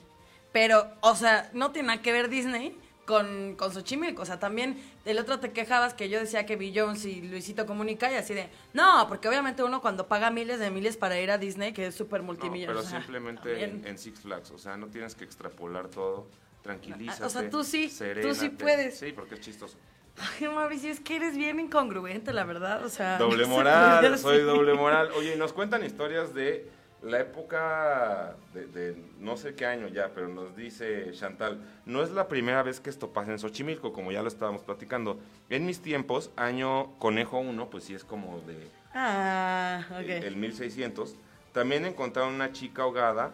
[0.54, 4.22] Pero, o sea, no tiene nada que ver Disney con, con Xochimilco.
[4.22, 8.12] O sea, también del otro te quejabas que yo decía que Jones y Luisito Comunica
[8.12, 11.38] y así de, no, porque obviamente uno cuando paga miles de miles para ir a
[11.38, 12.68] Disney, que es súper No, multimillonario.
[12.68, 16.28] pero o sea, simplemente en, Six Flags, o sea, no tienes que extrapolar todo,
[16.62, 17.26] tranquilízate.
[17.26, 18.98] O sea, tú sí, tú sí puedes.
[18.98, 19.78] Sí, porque es chistoso.
[20.16, 22.86] Ay, Mauricio, es que eres bien incongruente, la verdad.
[22.86, 25.10] O sea, Doble moral, soy doble moral.
[25.18, 26.70] Oye, y nos cuentan historias de
[27.04, 32.12] la época de, de no sé qué año ya, pero nos dice Chantal, no es
[32.12, 35.20] la primera vez que esto pasa en Xochimilco, como ya lo estábamos platicando.
[35.50, 40.00] En mis tiempos, año conejo 1, pues sí es como de Ah, ok.
[40.10, 41.16] el, el 1600,
[41.52, 43.32] también encontraron una chica ahogada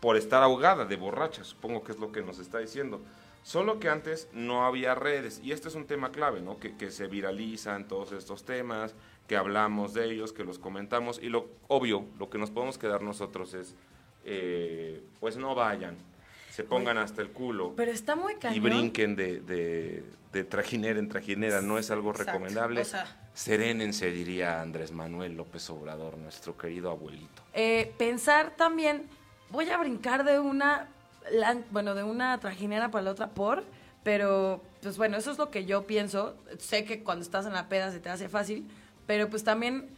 [0.00, 3.00] por estar ahogada de borracha, supongo que es lo que nos está diciendo.
[3.42, 6.58] Solo que antes no había redes, y este es un tema clave, ¿no?
[6.58, 8.94] Que, que se viralizan todos estos temas,
[9.26, 13.02] que hablamos de ellos, que los comentamos, y lo obvio, lo que nos podemos quedar
[13.02, 13.74] nosotros es,
[14.24, 15.96] eh, pues no vayan,
[16.50, 18.56] se pongan hasta el culo Pero está muy cañón.
[18.56, 22.80] y brinquen de, de, de trajinera en trajinera, no es algo Exacto, recomendable.
[22.82, 23.06] o sea.
[23.34, 27.42] Serénense, diría Andrés Manuel López Obrador, nuestro querido abuelito.
[27.52, 29.06] Eh, pensar también,
[29.50, 30.86] voy a brincar de una,
[31.70, 33.64] bueno, de una trajinera para la otra por,
[34.04, 36.36] pero pues bueno, eso es lo que yo pienso.
[36.58, 38.68] Sé que cuando estás en la peda se te hace fácil,
[39.06, 39.88] pero pues también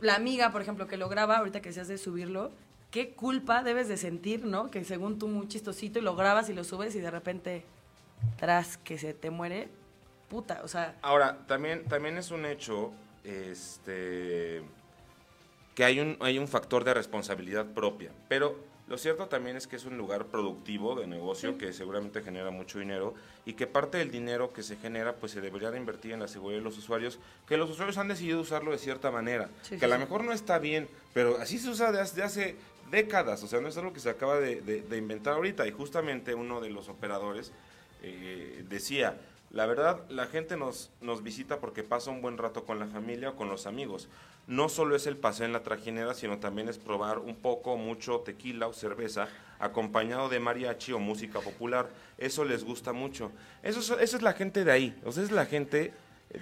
[0.00, 2.52] la amiga, por ejemplo, que lo graba, ahorita que se hace subirlo,
[2.90, 4.70] qué culpa debes de sentir, ¿no?
[4.70, 7.64] Que según tú muy chistosito y lo grabas y lo subes y de repente,
[8.38, 9.68] tras que se te muere,
[10.28, 12.92] puta, o sea, Ahora, también, también es un hecho
[13.24, 14.62] este,
[15.74, 19.76] que hay un, hay un factor de responsabilidad propia, pero lo cierto también es que
[19.76, 23.14] es un lugar productivo de negocio que seguramente genera mucho dinero
[23.46, 26.28] y que parte del dinero que se genera pues se debería de invertir en la
[26.28, 29.78] seguridad de los usuarios, que los usuarios han decidido usarlo de cierta manera, Sí, que
[29.78, 32.56] sí, a lo mejor no está bien, pero así se usa desde hace
[32.90, 35.70] décadas, o sea, no es algo que se acaba de, de- de inventar ahorita y
[35.72, 37.52] justamente uno de los operadores
[38.02, 39.18] eh, decía,
[39.50, 43.30] la verdad, la gente nos, nos visita porque pasa un buen rato con la familia
[43.30, 44.08] o con los amigos.
[44.46, 48.20] No solo es el paseo en la trajinera, sino también es probar un poco, mucho
[48.20, 49.28] tequila o cerveza
[49.58, 51.88] acompañado de mariachi o música popular.
[52.18, 53.32] Eso les gusta mucho.
[53.62, 55.92] Eso es, esa es la gente de ahí, o sea, es la gente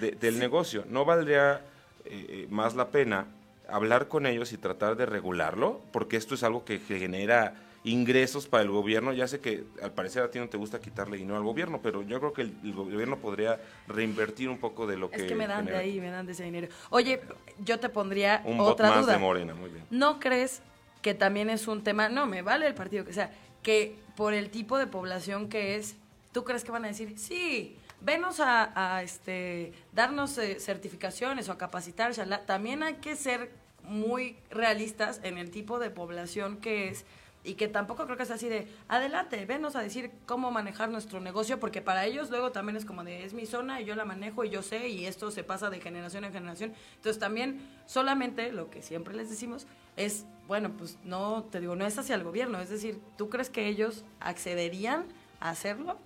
[0.00, 0.84] de- del negocio.
[0.88, 1.60] No valdría
[2.04, 3.26] eh, eh, más la pena
[3.68, 8.62] hablar con ellos y tratar de regularlo, porque esto es algo que genera ingresos para
[8.62, 9.12] el gobierno.
[9.12, 12.02] Ya sé que al parecer a ti no te gusta quitarle dinero al gobierno, pero
[12.02, 15.16] yo creo que el, el gobierno podría reinvertir un poco de lo que...
[15.16, 16.68] es que me dan de ahí, me dan de ese dinero.
[16.90, 17.20] Oye,
[17.64, 19.12] yo te pondría Un bot otra más duda.
[19.14, 19.84] de Morena, muy bien.
[19.90, 20.62] ¿No crees
[21.02, 23.30] que también es un tema, no, me vale el partido que sea,
[23.62, 25.96] que por el tipo de población que es,
[26.32, 31.52] ¿tú crees que van a decir, sí, venos a, a, este, darnos eh, certificaciones o
[31.52, 32.46] a capacitar, shalá"?
[32.46, 33.50] también hay que ser
[33.82, 37.04] muy realistas en el tipo de población que es
[37.44, 41.20] y que tampoco creo que sea así de, adelante, venos a decir cómo manejar nuestro
[41.20, 44.04] negocio, porque para ellos luego también es como de, es mi zona y yo la
[44.04, 46.72] manejo y yo sé y esto se pasa de generación en generación.
[46.96, 51.84] Entonces también solamente lo que siempre les decimos es, bueno, pues no, te digo, no
[51.84, 55.06] es hacia el gobierno, es decir, ¿tú crees que ellos accederían
[55.40, 55.98] a hacerlo?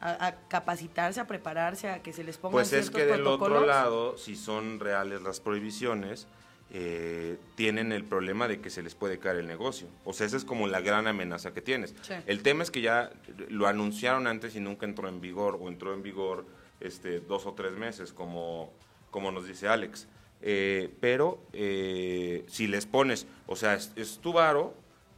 [0.00, 3.64] A, a capacitarse, a prepararse, a que se les pongan Pues es que del otro
[3.64, 6.26] lado, si son reales las prohibiciones,
[6.76, 9.86] eh, tienen el problema de que se les puede caer el negocio.
[10.04, 11.94] O sea, esa es como la gran amenaza que tienes.
[12.02, 12.14] Sí.
[12.26, 13.12] El tema es que ya
[13.48, 16.44] lo anunciaron antes y nunca entró en vigor, o entró en vigor
[16.80, 18.72] este, dos o tres meses, como,
[19.12, 20.08] como nos dice Alex.
[20.42, 24.74] Eh, pero eh, si les pones, o sea, es, es tu varo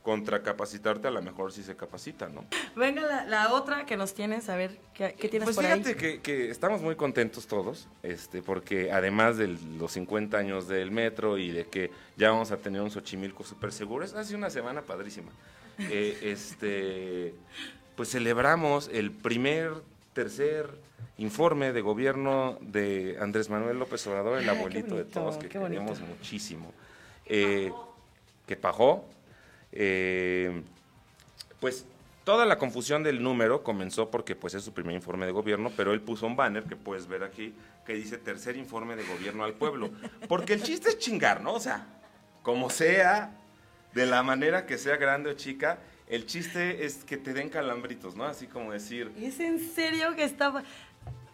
[0.07, 2.45] contra capacitarte, a lo mejor sí se capacita, ¿no?
[2.77, 5.89] Venga la, la otra que nos tienes, a ver, ¿qué, qué tienes Pues por fíjate
[5.89, 5.95] ahí?
[5.97, 11.39] que, que estamos muy contentos todos, este, porque además de los 50 años del metro
[11.39, 14.83] y de que ya vamos a tener un Xochimilco súper seguro, es hace una semana
[14.83, 15.33] padrísima.
[15.81, 17.35] Eh, este,
[17.97, 19.73] pues celebramos el primer,
[20.13, 20.69] tercer
[21.19, 26.01] informe de gobierno de Andrés Manuel López Obrador, el Ah, abuelito de todos, que queremos
[26.01, 26.73] muchísimo.
[27.25, 27.73] Eh,
[28.47, 29.05] que pagó.
[29.79, 30.63] Eh,
[31.61, 31.85] pues
[32.25, 35.93] toda la confusión del número comenzó porque pues es su primer informe de gobierno, pero
[35.93, 39.55] él puso un banner que puedes ver aquí que dice tercer informe de gobierno al
[39.55, 39.91] pueblo.
[40.29, 41.53] Porque el chiste es chingar, ¿no?
[41.53, 41.87] O sea,
[42.43, 43.37] como sea,
[43.95, 48.17] de la manera que sea grande o chica, el chiste es que te den calambritos,
[48.17, 48.25] ¿no?
[48.25, 50.65] Así como decir, ¿Es en serio que estaba...?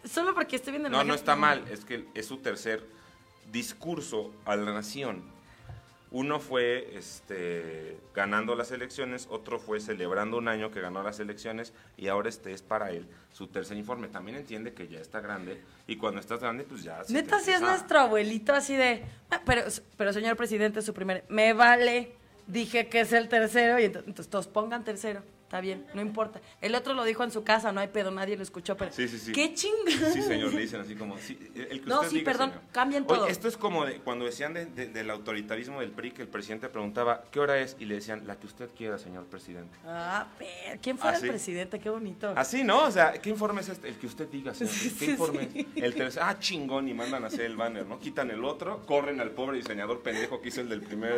[0.03, 0.89] Solo porque estoy viendo...
[0.89, 2.85] la no, no está mal, es que es su tercer
[3.51, 5.32] discurso a la nación.
[6.13, 11.73] Uno fue este, ganando las elecciones, otro fue celebrando un año que ganó las elecciones
[11.97, 14.07] y ahora este es para él su tercer informe.
[14.07, 17.03] También entiende que ya está grande y cuando estás grande pues ya...
[17.03, 19.03] se Neta, sí es nuestro abuelito así de...
[19.31, 19.63] "Ah, pero,
[19.97, 21.23] pero señor presidente, su primer...
[21.29, 22.11] Me vale,
[22.45, 25.23] dije que es el tercero y ento- entonces todos pongan tercero.
[25.53, 26.41] Está bien, no importa.
[26.61, 28.91] El otro lo dijo en su casa, no hay pedo, nadie lo escuchó, pero...
[28.91, 29.31] Sí, sí, sí.
[29.33, 30.09] ¡Qué chingada!
[30.11, 31.15] Sí, señor, le dicen así como...
[31.19, 32.63] sí, el que No, usted sí, diga, perdón, señor.
[32.71, 33.27] cambien Oye, todo.
[33.27, 36.69] esto es como de- cuando decían de- de- del autoritarismo del PRI, que el presidente
[36.69, 37.75] preguntaba, ¿qué hora es?
[37.77, 39.77] Y le decían, la que usted quiera, señor presidente.
[39.85, 41.79] Ah, pero, ¿quién fuera Ah, el presidente?
[41.79, 42.33] Qué bonito.
[42.35, 42.85] Así, ¿no?
[42.85, 43.89] O sea, ¿qué informe es este?
[43.89, 44.73] El que usted diga, señor.
[44.97, 45.67] ¿Qué informe sí.
[45.75, 47.99] El tercer, ah, chingón, y mandan a hacer el banner, ¿no?
[47.99, 51.13] Quitan el otro, corren al pobre diseñador pendejo que hizo el del primer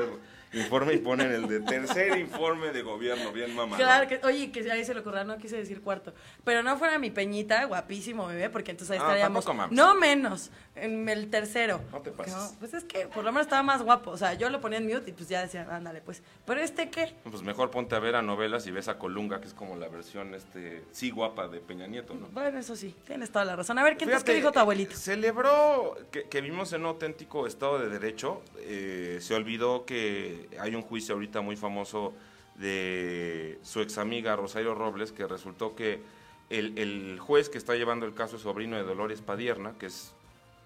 [0.53, 3.75] informe y ponen el de tercer informe de gobierno, bien mamá.
[3.77, 6.13] Claro, que, oye, que ahí se lo ocurra, no quise decir cuarto.
[6.43, 9.71] Pero no fuera mi peñita, guapísimo bebé, porque entonces ahí Ah, estaríamos.
[9.71, 11.81] No menos, en el tercero.
[11.91, 12.33] No te pases.
[12.35, 14.11] No, pues es que por lo menos estaba más guapo.
[14.11, 16.21] O sea, yo lo ponía en mute y pues ya decía, ándale, pues.
[16.45, 17.13] Pero este qué?
[17.29, 19.89] Pues mejor ponte a ver a novelas y ves a Colunga, que es como la
[19.89, 22.27] versión, este, sí guapa de Peña Nieto, ¿no?
[22.27, 23.77] Bueno, eso sí, tienes toda la razón.
[23.79, 24.95] A ver, ¿qué, Fíjate, ¿qué dijo tu abuelito?
[24.95, 28.41] Celebró que, que vivimos en un auténtico Estado de Derecho.
[28.59, 32.13] Eh, se olvidó que hay un juicio ahorita muy famoso
[32.55, 36.01] de su ex amiga Rosario Robles, que resultó que
[36.49, 40.13] el, el juez que está llevando el caso es sobrino de Dolores Padierna, que es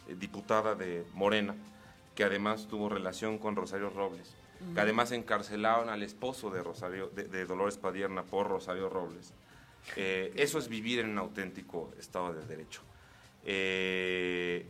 [0.08, 1.56] eh, diputada de Morena,
[2.16, 4.36] que además tuvo relación con Rosario Robles,
[4.74, 9.34] que además encarcelaron al esposo de, Rosario, de, de Dolores Padierna por Rosario Robles.
[9.96, 12.82] Eh, eso es vivir en un auténtico Estado de Derecho.
[13.44, 14.70] Eh,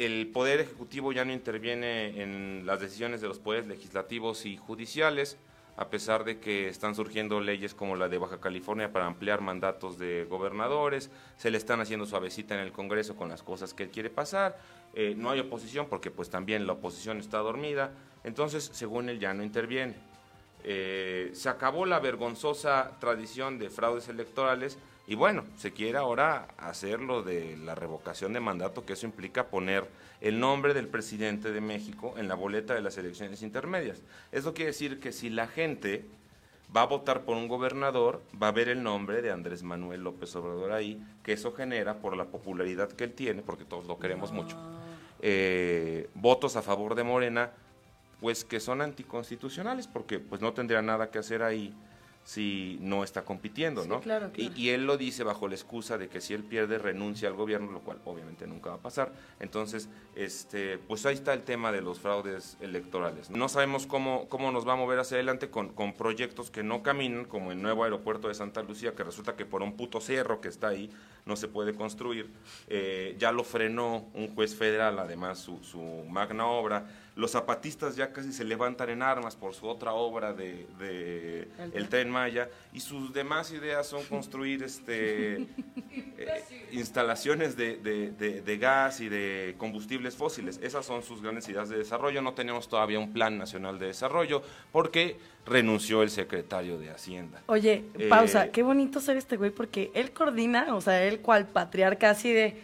[0.00, 5.36] el Poder Ejecutivo ya no interviene en las decisiones de los poderes legislativos y judiciales,
[5.76, 9.98] a pesar de que están surgiendo leyes como la de Baja California para ampliar mandatos
[9.98, 13.90] de gobernadores, se le están haciendo suavecita en el Congreso con las cosas que él
[13.90, 14.58] quiere pasar,
[14.94, 17.92] eh, no hay oposición porque pues también la oposición está dormida,
[18.24, 19.94] entonces según él ya no interviene.
[20.64, 27.00] Eh, se acabó la vergonzosa tradición de fraudes electorales y bueno, se quiere ahora hacer
[27.00, 29.88] lo de la revocación de mandato, que eso implica poner
[30.20, 34.02] el nombre del presidente de México en la boleta de las elecciones intermedias.
[34.30, 36.04] Eso quiere decir que si la gente
[36.74, 40.34] va a votar por un gobernador, va a ver el nombre de Andrés Manuel López
[40.36, 44.30] Obrador ahí, que eso genera por la popularidad que él tiene, porque todos lo queremos
[44.30, 44.56] mucho,
[45.20, 47.50] eh, votos a favor de Morena,
[48.20, 51.74] pues que son anticonstitucionales, porque pues no tendría nada que hacer ahí
[52.24, 54.00] si no está compitiendo, Sí, ¿no?
[54.00, 54.54] claro, Y- claro.
[54.56, 57.72] Y, él lo dice bajo la excusa de que si él pierde renuncia al gobierno,
[57.72, 59.12] lo cual obviamente nunca va a pasar.
[59.40, 63.30] Entonces, este, pues ahí está el tema de los fraudes electorales.
[63.30, 66.82] No sabemos cómo, cómo nos va a mover hacia adelante con, con proyectos que no
[66.82, 70.40] caminan, como el nuevo aeropuerto de Santa Lucía, que resulta que por un puto cerro
[70.40, 70.90] que está ahí
[71.26, 72.30] no se puede construir.
[72.68, 76.86] Eh, ya lo frenó un juez federal, además su, su magna obra.
[77.16, 81.72] Los zapatistas ya casi se levantan en armas por su otra obra de, de El
[81.74, 85.34] el Tren Maya y sus demás ideas son construir este
[86.18, 86.42] eh,
[86.72, 90.60] instalaciones de, de- de- gas y de combustibles fósiles.
[90.62, 92.20] Esas son sus grandes ideas de desarrollo.
[92.22, 97.42] No tenemos todavía un plan nacional de desarrollo porque renunció el secretario de Hacienda.
[97.46, 101.46] Oye, Eh, pausa, qué bonito ser este güey porque él coordina, o sea, él cual
[101.48, 102.56] patriarca así de,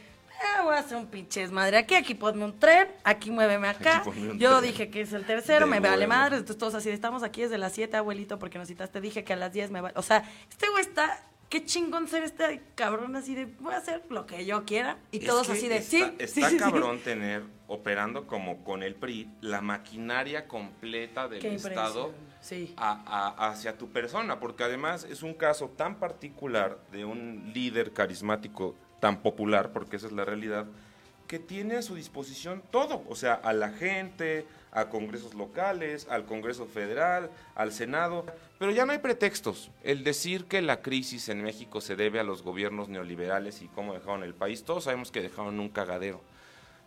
[0.43, 3.99] ah, voy a hacer un pinche desmadre aquí, aquí ponme un tren, aquí muéveme acá.
[4.07, 4.71] Aquí Yo tren.
[4.71, 7.43] dije que es el tercero, De me vale madre, entonces todos así de, estamos aquí
[7.43, 9.93] desde las 7, abuelito, porque nos citaste, dije que a las 10 me va.
[9.97, 14.03] O sea, este güey está, qué chingón ser este cabrón así de, voy a hacer
[14.11, 16.57] lo que yo quiera y Es todos así de, está, sí, está sí, sí, sí".
[16.59, 22.73] cabrón tener operando como con el PRI la maquinaria completa del Qué Estado sí.
[22.77, 23.03] a-
[23.39, 28.77] a- hacia tu persona, porque además es un caso tan particular de un líder carismático
[29.01, 30.67] tan popular, porque esa es la realidad,
[31.27, 36.27] que tiene a su disposición todo, o sea, a la gente, a congresos locales, al
[36.27, 38.27] Congreso Federal, al Senado,
[38.59, 39.71] pero ya no hay pretextos.
[39.83, 43.95] El decir que la crisis en México se debe a los gobiernos neoliberales y cómo
[43.95, 46.21] dejaron el país, todos sabemos que dejaron un cagadero.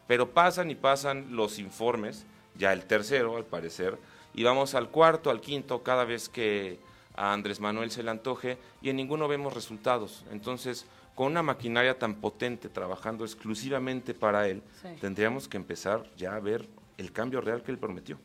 [0.08, 3.98] Pero pasan y pasan los informes, ya el tercero al parecer,
[4.34, 6.80] y vamos al cuarto, al quinto, cada vez que
[7.16, 10.26] a Andrés Manuel se le antoje, y en ninguno vemos resultados.
[10.32, 10.86] Entonces,
[11.20, 14.88] con una maquinaria tan potente trabajando exclusivamente para él, Sí.
[15.02, 16.66] tendríamos que empezar ya a ver
[16.98, 18.18] el cambio real que él prometió.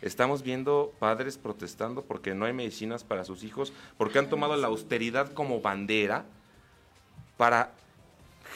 [0.00, 4.66] Estamos viendo padres protestando porque no hay medicinas para sus hijos, porque han tomado la
[4.66, 6.24] austeridad como bandera
[7.36, 7.70] para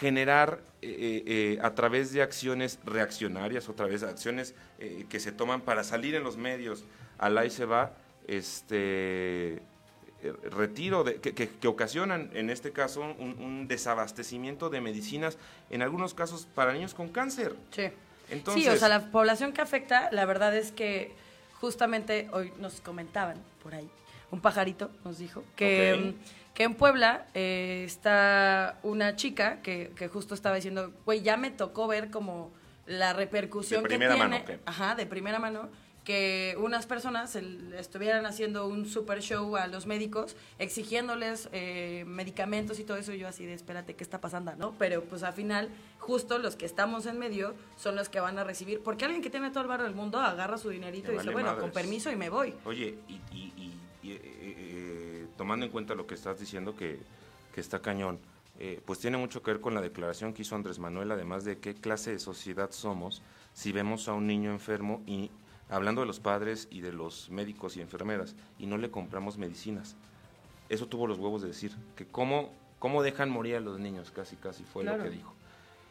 [0.00, 5.60] generar eh, eh, a través de acciones reaccionarias, otra vez acciones eh, que se toman
[5.60, 6.84] para salir en los medios,
[7.18, 7.92] al ahí se va,
[8.26, 8.78] este
[9.54, 9.62] eh,
[10.32, 15.38] retiro de, que, que- que ocasionan en este caso un, un desabastecimiento de medicinas,
[15.70, 17.54] en algunos casos para niños con cáncer.
[17.70, 17.88] Sí.
[18.30, 21.12] Entonces, sí, o sea, la población que afecta, la verdad es que
[21.60, 23.88] justamente hoy nos comentaban por ahí,
[24.30, 26.14] un pajarito nos dijo que,
[26.54, 31.50] que en Puebla eh, está una chica que, que justo estaba diciendo, güey, ya me
[31.50, 32.50] tocó ver como
[32.86, 35.68] la repercusión De que primera tiene, mano, ajá, de primera mano,
[36.06, 42.78] que unas personas el- estuvieran haciendo un super show a los médicos exigiéndoles eh, medicamentos
[42.78, 45.32] y todo eso y yo así de espérate qué está pasando no pero pues al
[45.32, 49.20] final justo los que estamos en medio son los que van a recibir porque alguien
[49.20, 51.62] que tiene todo el barro del mundo agarra su dinerito Me y dice bueno madres.
[51.62, 52.54] con permiso y me voy.
[52.64, 57.00] Oye, y, y- y- y, eh, eh, tomando en cuenta lo que estás diciendo, que,
[57.52, 58.20] que está cañón,
[58.60, 61.58] eh, pues tiene mucho que ver con la declaración que hizo Andrés Manuel, además de
[61.58, 65.32] qué clase de sociedad somos si vemos a un niño enfermo y
[65.68, 69.96] hablando de los padres y de los médicos y enfermeras y no le compramos medicinas.
[70.68, 74.36] Eso tuvo los huevos de decir, que cómo, cómo dejan morir a los niños, casi,
[74.36, 74.98] casi fue Claro.
[74.98, 75.34] lo que dijo.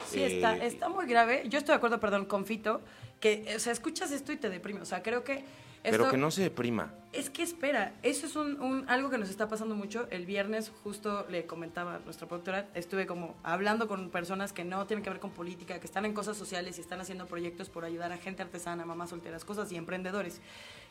[0.07, 1.43] Sí, Eh, está, está muy grave.
[1.47, 2.81] Yo estoy de acuerdo, perdón, con Fito,
[3.21, 4.81] que, o sea, escuchas esto y te deprime.
[4.81, 5.43] O sea, creo que
[5.91, 6.93] Pero que no se deprima.
[7.13, 10.07] Es que espera, eso es un, un- algo que nos está pasando mucho.
[10.11, 14.85] El viernes justo le comentaba a nuestra productora, estuve como hablando con personas que no
[14.85, 17.85] tienen que ver con política, que están en cosas sociales y están haciendo proyectos por
[17.85, 20.41] ayudar a gente artesana, mamás solteras, cosas y emprendedores.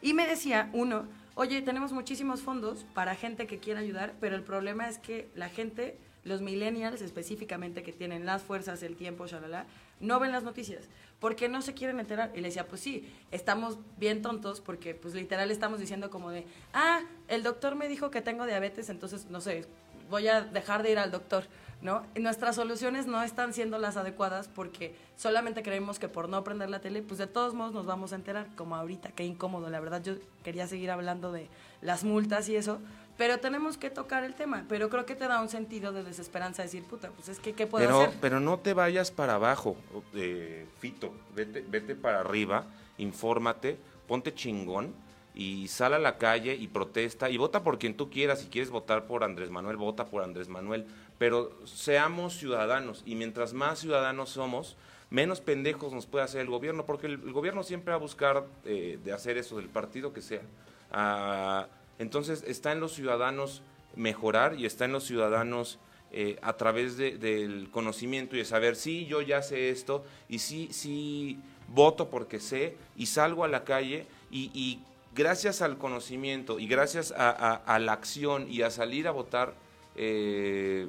[0.00, 4.42] Y me decía uno, oye, tenemos muchísimos fondos para gente que quiera ayudar, pero el
[4.42, 9.66] problema es que la gente, los millennials específicamente que tienen las fuerzas, el tiempo, shalala,
[10.00, 10.88] no ven las noticias
[11.24, 12.32] porque no se quieren enterar.
[12.34, 16.46] Y le decía, pues sí, estamos bien tontos porque pues literal estamos diciendo como de,
[16.74, 19.64] ah, el doctor me dijo que tengo diabetes, entonces, no sé,
[20.10, 21.44] voy a dejar de ir al doctor,
[21.80, 22.04] ¿no?
[22.14, 26.68] Y nuestras soluciones no están siendo las adecuadas porque solamente creemos que por no prender
[26.68, 29.80] la tele, pues de todos modos nos vamos a enterar, como ahorita, qué incómodo, la
[29.80, 31.48] verdad yo quería seguir hablando de
[31.80, 32.80] las multas y eso,
[33.16, 36.62] pero tenemos que tocar el tema, pero creo que te da un sentido de desesperanza
[36.62, 38.18] decir, puta, pues es que, ¿qué puedo Pero, hacer?
[38.20, 39.76] pero no te vayas para abajo,
[40.14, 41.12] eh, Fito.
[41.34, 42.64] Vete, vete para arriba,
[42.98, 44.92] infórmate, ponte chingón
[45.34, 48.40] y sal a la calle y protesta y vota por quien tú quieras.
[48.40, 50.86] Si quieres votar por Andrés Manuel, vota por Andrés Manuel.
[51.18, 54.76] Pero seamos ciudadanos y mientras más ciudadanos somos,
[55.10, 58.44] menos pendejos nos puede hacer el gobierno, porque el, el gobierno siempre va a buscar
[58.64, 60.42] eh, de hacer eso, del partido que sea.
[60.90, 61.66] Ah,
[61.98, 63.62] entonces está en los ciudadanos
[63.96, 65.78] mejorar y está en los ciudadanos
[66.12, 70.38] eh, a través de- del conocimiento y de saber, sí, yo ya sé esto, y
[70.38, 71.38] sí, sí,
[71.68, 74.78] voto porque sé, y salgo a la calle y,
[75.16, 79.54] gracias al conocimiento y gracias a la acción y a salir a votar,
[79.96, 80.88] eh,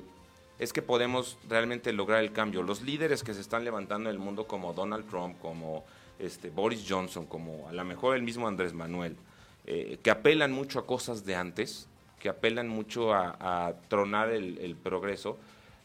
[0.57, 2.63] es que podemos realmente lograr el cambio.
[2.63, 5.85] Los líderes que se están levantando en el mundo como Donald Trump, como
[6.17, 9.15] este, Boris Johnson, como a lo mejor el mismo Andrés Manuel,
[9.67, 11.87] eh, que apelan mucho a cosas de antes,
[12.19, 15.37] que apelan mucho a, tronar el, progreso,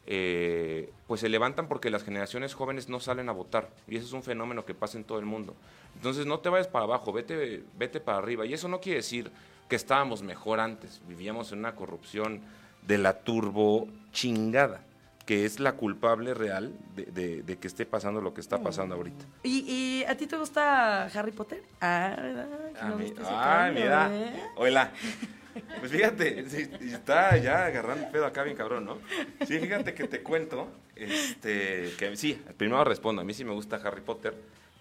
[0.06, 3.68] eh, pues se levantan porque las generaciones jóvenes no salen a votar.
[3.88, 5.54] Y ese es un fenómeno que pasa en todo el mundo.
[5.96, 8.46] Entonces no te vayas para abajo, vete, vete para arriba.
[8.46, 9.30] Y eso no quiere decir
[9.68, 11.00] que estábamos mejor antes.
[11.06, 12.40] Vivíamos en una corrupción
[12.86, 14.82] de la turbo chingada,
[15.30, 18.96] que es la culpable real de, de- de que esté pasando lo que está pasando
[18.96, 19.24] ahorita.
[19.44, 21.62] ¿Y, y a ti te gusta Harry Potter?
[21.80, 22.48] Ah, ¿verdad?
[22.72, 22.96] Que Ah, no
[23.28, 24.10] ah, mira.
[24.12, 24.42] ¿eh?
[24.56, 24.90] Hola.
[25.78, 28.98] Pues fíjate, está ya agarrando el pedo acá bien cabrón, ¿no?
[29.46, 33.76] Sí, fíjate que te cuento, este, que sí, primero respondo, a mí sí me gusta
[33.76, 34.34] Harry Potter,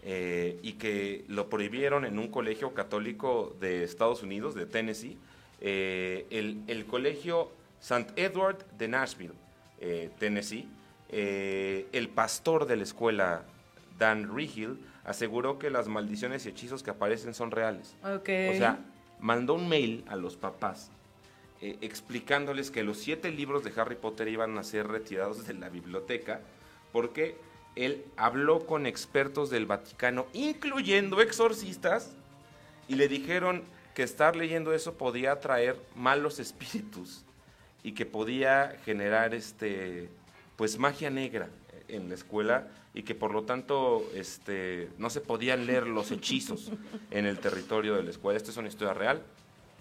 [0.03, 5.17] eh, y que lo prohibieron en un colegio católico de Estados Unidos, de Tennessee,
[5.59, 8.13] eh, el, el colegio St.
[8.15, 9.33] Edward de Nashville,
[9.79, 10.67] eh, Tennessee,
[11.09, 13.43] eh, el pastor de la escuela,
[13.97, 17.95] Dan Rehill, aseguró que las maldiciones y hechizos que aparecen son reales.
[18.03, 18.29] Ok.
[18.51, 18.79] O sea,
[19.19, 20.91] mandó un mail a los papás
[21.61, 25.67] eh, explicándoles que los siete libros de Harry Potter iban a ser retirados de la
[25.67, 26.39] biblioteca
[26.93, 27.37] porque
[27.75, 32.11] él habló con expertos del Vaticano, incluyendo exorcistas,
[32.87, 33.63] y le dijeron
[33.93, 37.25] que estar leyendo eso podía atraer malos espíritus
[37.83, 40.09] y que podía generar este
[40.55, 41.49] pues magia negra
[41.87, 46.71] en la escuela y que por lo tanto este no se podían leer los hechizos
[47.11, 48.37] en el territorio de la escuela.
[48.37, 49.21] Esta es una historia real.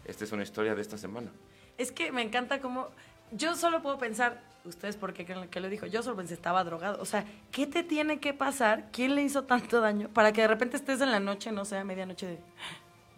[0.04, 1.30] Esta es una historia de esta semana.
[1.76, 2.88] Es que me encanta cómo.
[3.30, 6.64] Yo solo puedo pensar, ustedes por qué creen que lo dijo, yo solo pensé estaba
[6.64, 7.00] drogado.
[7.02, 8.88] O sea, ¿qué te tiene que pasar?
[8.90, 10.08] ¿Quién le hizo tanto daño?
[10.08, 12.38] Para que de repente estés en la noche, no sé, a medianoche de.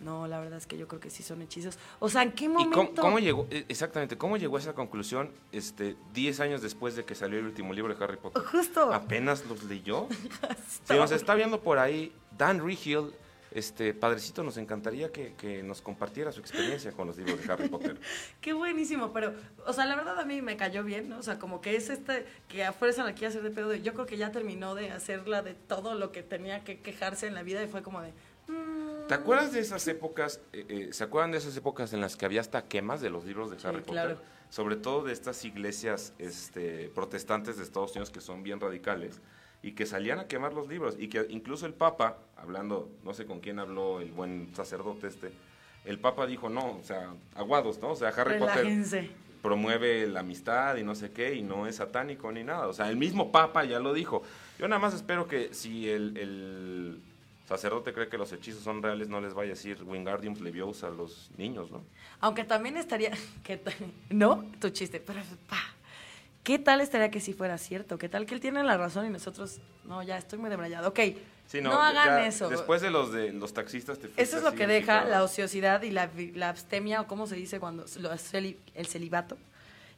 [0.01, 1.79] No, la verdad es que yo creo que sí son hechizos.
[1.99, 2.75] O sea, ¿en qué ¿Y momento?
[2.75, 7.05] cómo, cómo llegó, eh, exactamente, cómo llegó a esa conclusión este, 10 años después de
[7.05, 8.43] que salió el último libro de Harry Potter?
[8.43, 8.93] Justo.
[8.93, 10.09] ¿Apenas los leyó?
[10.85, 13.13] Si nos está viendo por ahí, Dan Rehill,
[13.53, 17.69] este, padrecito, nos encantaría que, que nos compartiera su experiencia con los libros de Harry
[17.69, 18.01] Potter.
[18.41, 19.35] Qué buenísimo, pero,
[19.67, 21.19] o sea, la verdad a mí me cayó bien, ¿no?
[21.19, 23.93] O sea, como que es este, que a fuerza la quiere hacer de pedo, yo
[23.93, 27.43] creo que ya terminó de hacerla de todo lo que tenía que quejarse en la
[27.43, 28.13] vida y fue como de...
[29.11, 32.27] ¿Te acuerdas de esas épocas, eh, eh, se acuerdan de esas épocas en las que
[32.27, 34.11] había hasta quemas de los libros de Sí, Harry claro.
[34.11, 34.25] Potter?
[34.51, 39.21] Sobre todo de estas iglesias este, protestantes de Estados Unidos que son bien radicales
[39.65, 43.27] y que salían a quemar los libros y que incluso el Papa, hablando, no sé
[43.27, 45.33] con quién habló el buen sacerdote este,
[45.85, 47.91] el Papa dijo, no, o sea, aguados, ¿no?
[47.91, 49.11] O sea, Harry Potter
[49.43, 52.69] promueve la amistad y no sé qué, y no es satánico ni nada.
[52.69, 54.23] O sea, el mismo Papa ya lo dijo.
[54.57, 57.03] Yo nada más espero que si el, el
[57.51, 60.91] sacerdote cree que los hechizos son reales, no les vaya a decir Wingardium Leviosa a
[60.91, 61.83] los niños, ¿no?
[62.21, 63.11] Aunque también estaría.
[63.43, 63.75] ¿qué tal?
[64.09, 64.45] ¿No?
[64.61, 65.01] Tu chiste.
[65.01, 65.59] Pero, pa,
[66.45, 67.99] ¿Qué tal estaría que si fuera cierto?
[67.99, 69.59] ¿Qué tal que él tiene la razón y nosotros.
[69.85, 70.89] No, ya estoy muy debrayado.
[70.89, 71.01] Ok.
[71.49, 72.49] Sí, no, hagan eso.
[72.49, 75.91] Después de los de los taxistas te Eso es lo que deja la ociosidad y
[75.91, 76.09] la,
[76.49, 79.37] abstemia, o cómo se dice cuando lo- el celibato.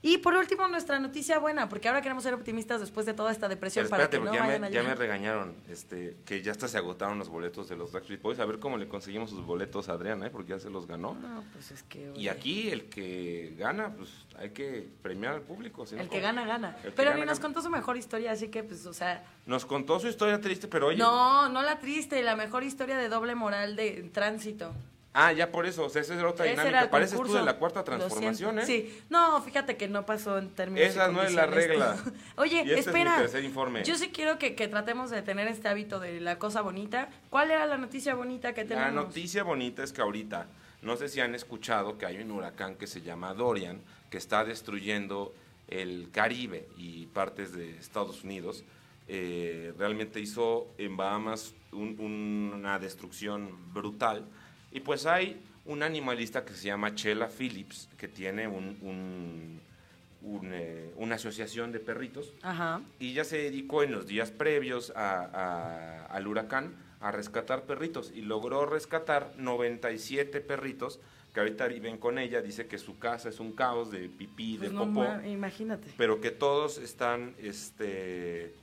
[0.04, 3.48] Y por último, nuestra noticia buena, porque ahora queremos ser optimistas después de toda esta
[3.48, 6.50] depresión Pero para espérate, que no ya, vayan me, ya me regañaron este, que ya
[6.50, 8.40] hasta se agotaron los boletos de los Backstreet Boys.
[8.40, 10.30] A ver cómo le conseguimos sus boletos a Adrián, ¿eh?
[10.30, 11.14] porque ya se los ganó.
[11.14, 12.06] No, pues es que.
[12.16, 15.86] Y oye, aquí el que gana, pues hay que premiar al público.
[15.86, 16.22] si no, El que ¿cómo?
[16.24, 16.76] gana, gana.
[16.82, 17.40] El que Pero ni nos gana.
[17.42, 19.24] contó su mejor historia, así que, pues, o sea.
[19.46, 20.98] Nos contó su historia triste, pero oye.
[20.98, 24.72] No, no la triste, la mejor historia de doble moral de tránsito.
[25.14, 26.90] Ah, ya por eso, o sea, esa era otra Ese dinámica.
[26.90, 28.64] Pareces tú de la cuarta transformación, ¿eh?
[28.66, 30.88] Sí, no, fíjate que no pasó en términos.
[30.88, 31.96] Esa y no es la regla.
[32.36, 33.16] Oye, Y este es mi espera.
[33.18, 33.84] tercer informe.
[33.84, 37.10] Yo sí quiero que, que tratemos de tener este hábito de la cosa bonita.
[37.28, 39.06] ¿Cuál era la noticia bonita que La tenemos?
[39.06, 40.46] noticia bonita es que ahorita,
[40.80, 44.44] no sé si han escuchado que hay un huracán que se llama Dorian, que está
[44.46, 45.34] destruyendo
[45.68, 48.64] el Caribe y partes de Estados Unidos.
[49.08, 54.24] Eh, realmente hizo en Bahamas un- una destrucción brutal.
[54.72, 59.60] Y pues hay un animalista que se llama Chela Phillips, que tiene un- un-
[60.22, 62.32] un, eh, una asociación de perritos.
[62.42, 62.80] Ajá.
[63.00, 68.12] Y ella se dedicó en los días previos a- a- al huracán a rescatar perritos
[68.14, 71.00] y logró rescatar 97 perritos
[71.34, 72.40] que ahorita viven con ella.
[72.40, 75.88] Dice que su casa es un caos de pipí, de Pues no popó, ma- imagínate.
[75.96, 78.54] pero que todos están, este,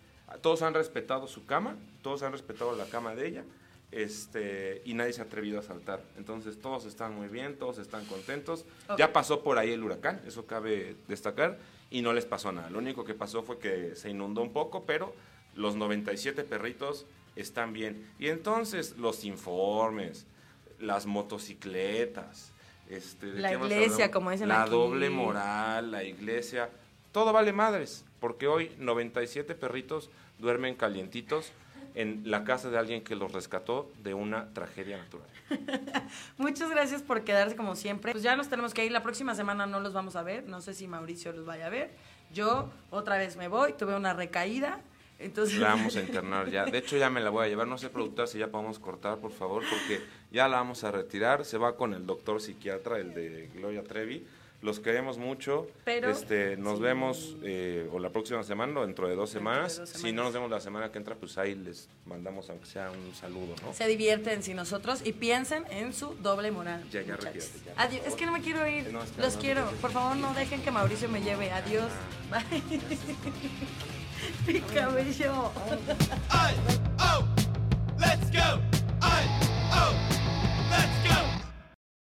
[0.41, 3.43] todos han respetado su cama, todos han respetado la cama de ella.
[3.91, 6.03] Este, y nadie se ha atrevido a saltar.
[6.17, 8.65] Entonces todos están muy bien, todos están contentos.
[8.97, 11.57] Ya pasó por ahí el huracán, eso cabe destacar,
[11.89, 12.69] y no les pasó nada.
[12.69, 15.13] Lo único que pasó fue que se inundó un poco, pero
[15.55, 18.07] los 97 perritos están bien.
[18.19, 20.27] Y entonces los informes,
[20.79, 22.51] las motocicletas,
[22.89, 24.09] este, ¿de La iglesia, hablamos?
[24.13, 24.71] como dicen La aquí.
[24.71, 26.69] doble moral, la iglesia,
[27.11, 31.51] todo vale madres, porque hoy 97 perritos duermen calientitos
[31.95, 35.27] en la casa de alguien que los rescató de una tragedia natural.
[36.37, 38.11] Muchas gracias por quedarse como siempre.
[38.11, 38.91] Pues ya nos tenemos que ir.
[38.91, 40.45] La próxima semana no los vamos a ver.
[40.47, 41.91] No sé si Mauricio los vaya a ver.
[42.33, 43.73] Yo otra vez me voy.
[43.73, 44.81] Tuve una recaída.
[45.17, 45.59] Entonces.
[45.59, 46.65] La vamos a internar ya.
[46.65, 47.67] De hecho, ya me la voy a llevar.
[47.67, 51.45] No sé, productor, si ya podemos cortar, por favor, porque ya la vamos a retirar.
[51.45, 54.25] Se va con el doctor psiquiatra, el de Gloria Trevi.
[54.61, 55.67] Los queremos mucho.
[55.85, 56.83] Pero- este, nos sí.
[56.83, 59.81] vemos eh, o la próxima semana o dentro de dos de semanas.
[59.85, 63.15] Si no nos vemos la semana que entra, pues ahí les mandamos, aunque sea un
[63.15, 63.73] saludo, ¿no?
[63.73, 66.83] Se divierten sin nosotros y piensen en su doble moral.
[66.91, 68.05] Ya, ya, retírate, ya, Adiós.
[68.05, 68.91] Es que no me quiero ir.
[68.91, 69.65] No, Los no, quiero.
[69.81, 71.51] Por favor, no dejen que Mauricio me lleve.
[71.51, 71.91] Adiós.
[72.29, 72.61] Bye.
[74.53, 75.51] Mi cabello.
[76.31, 76.53] I,
[76.99, 77.23] oh,
[77.97, 78.59] let's go.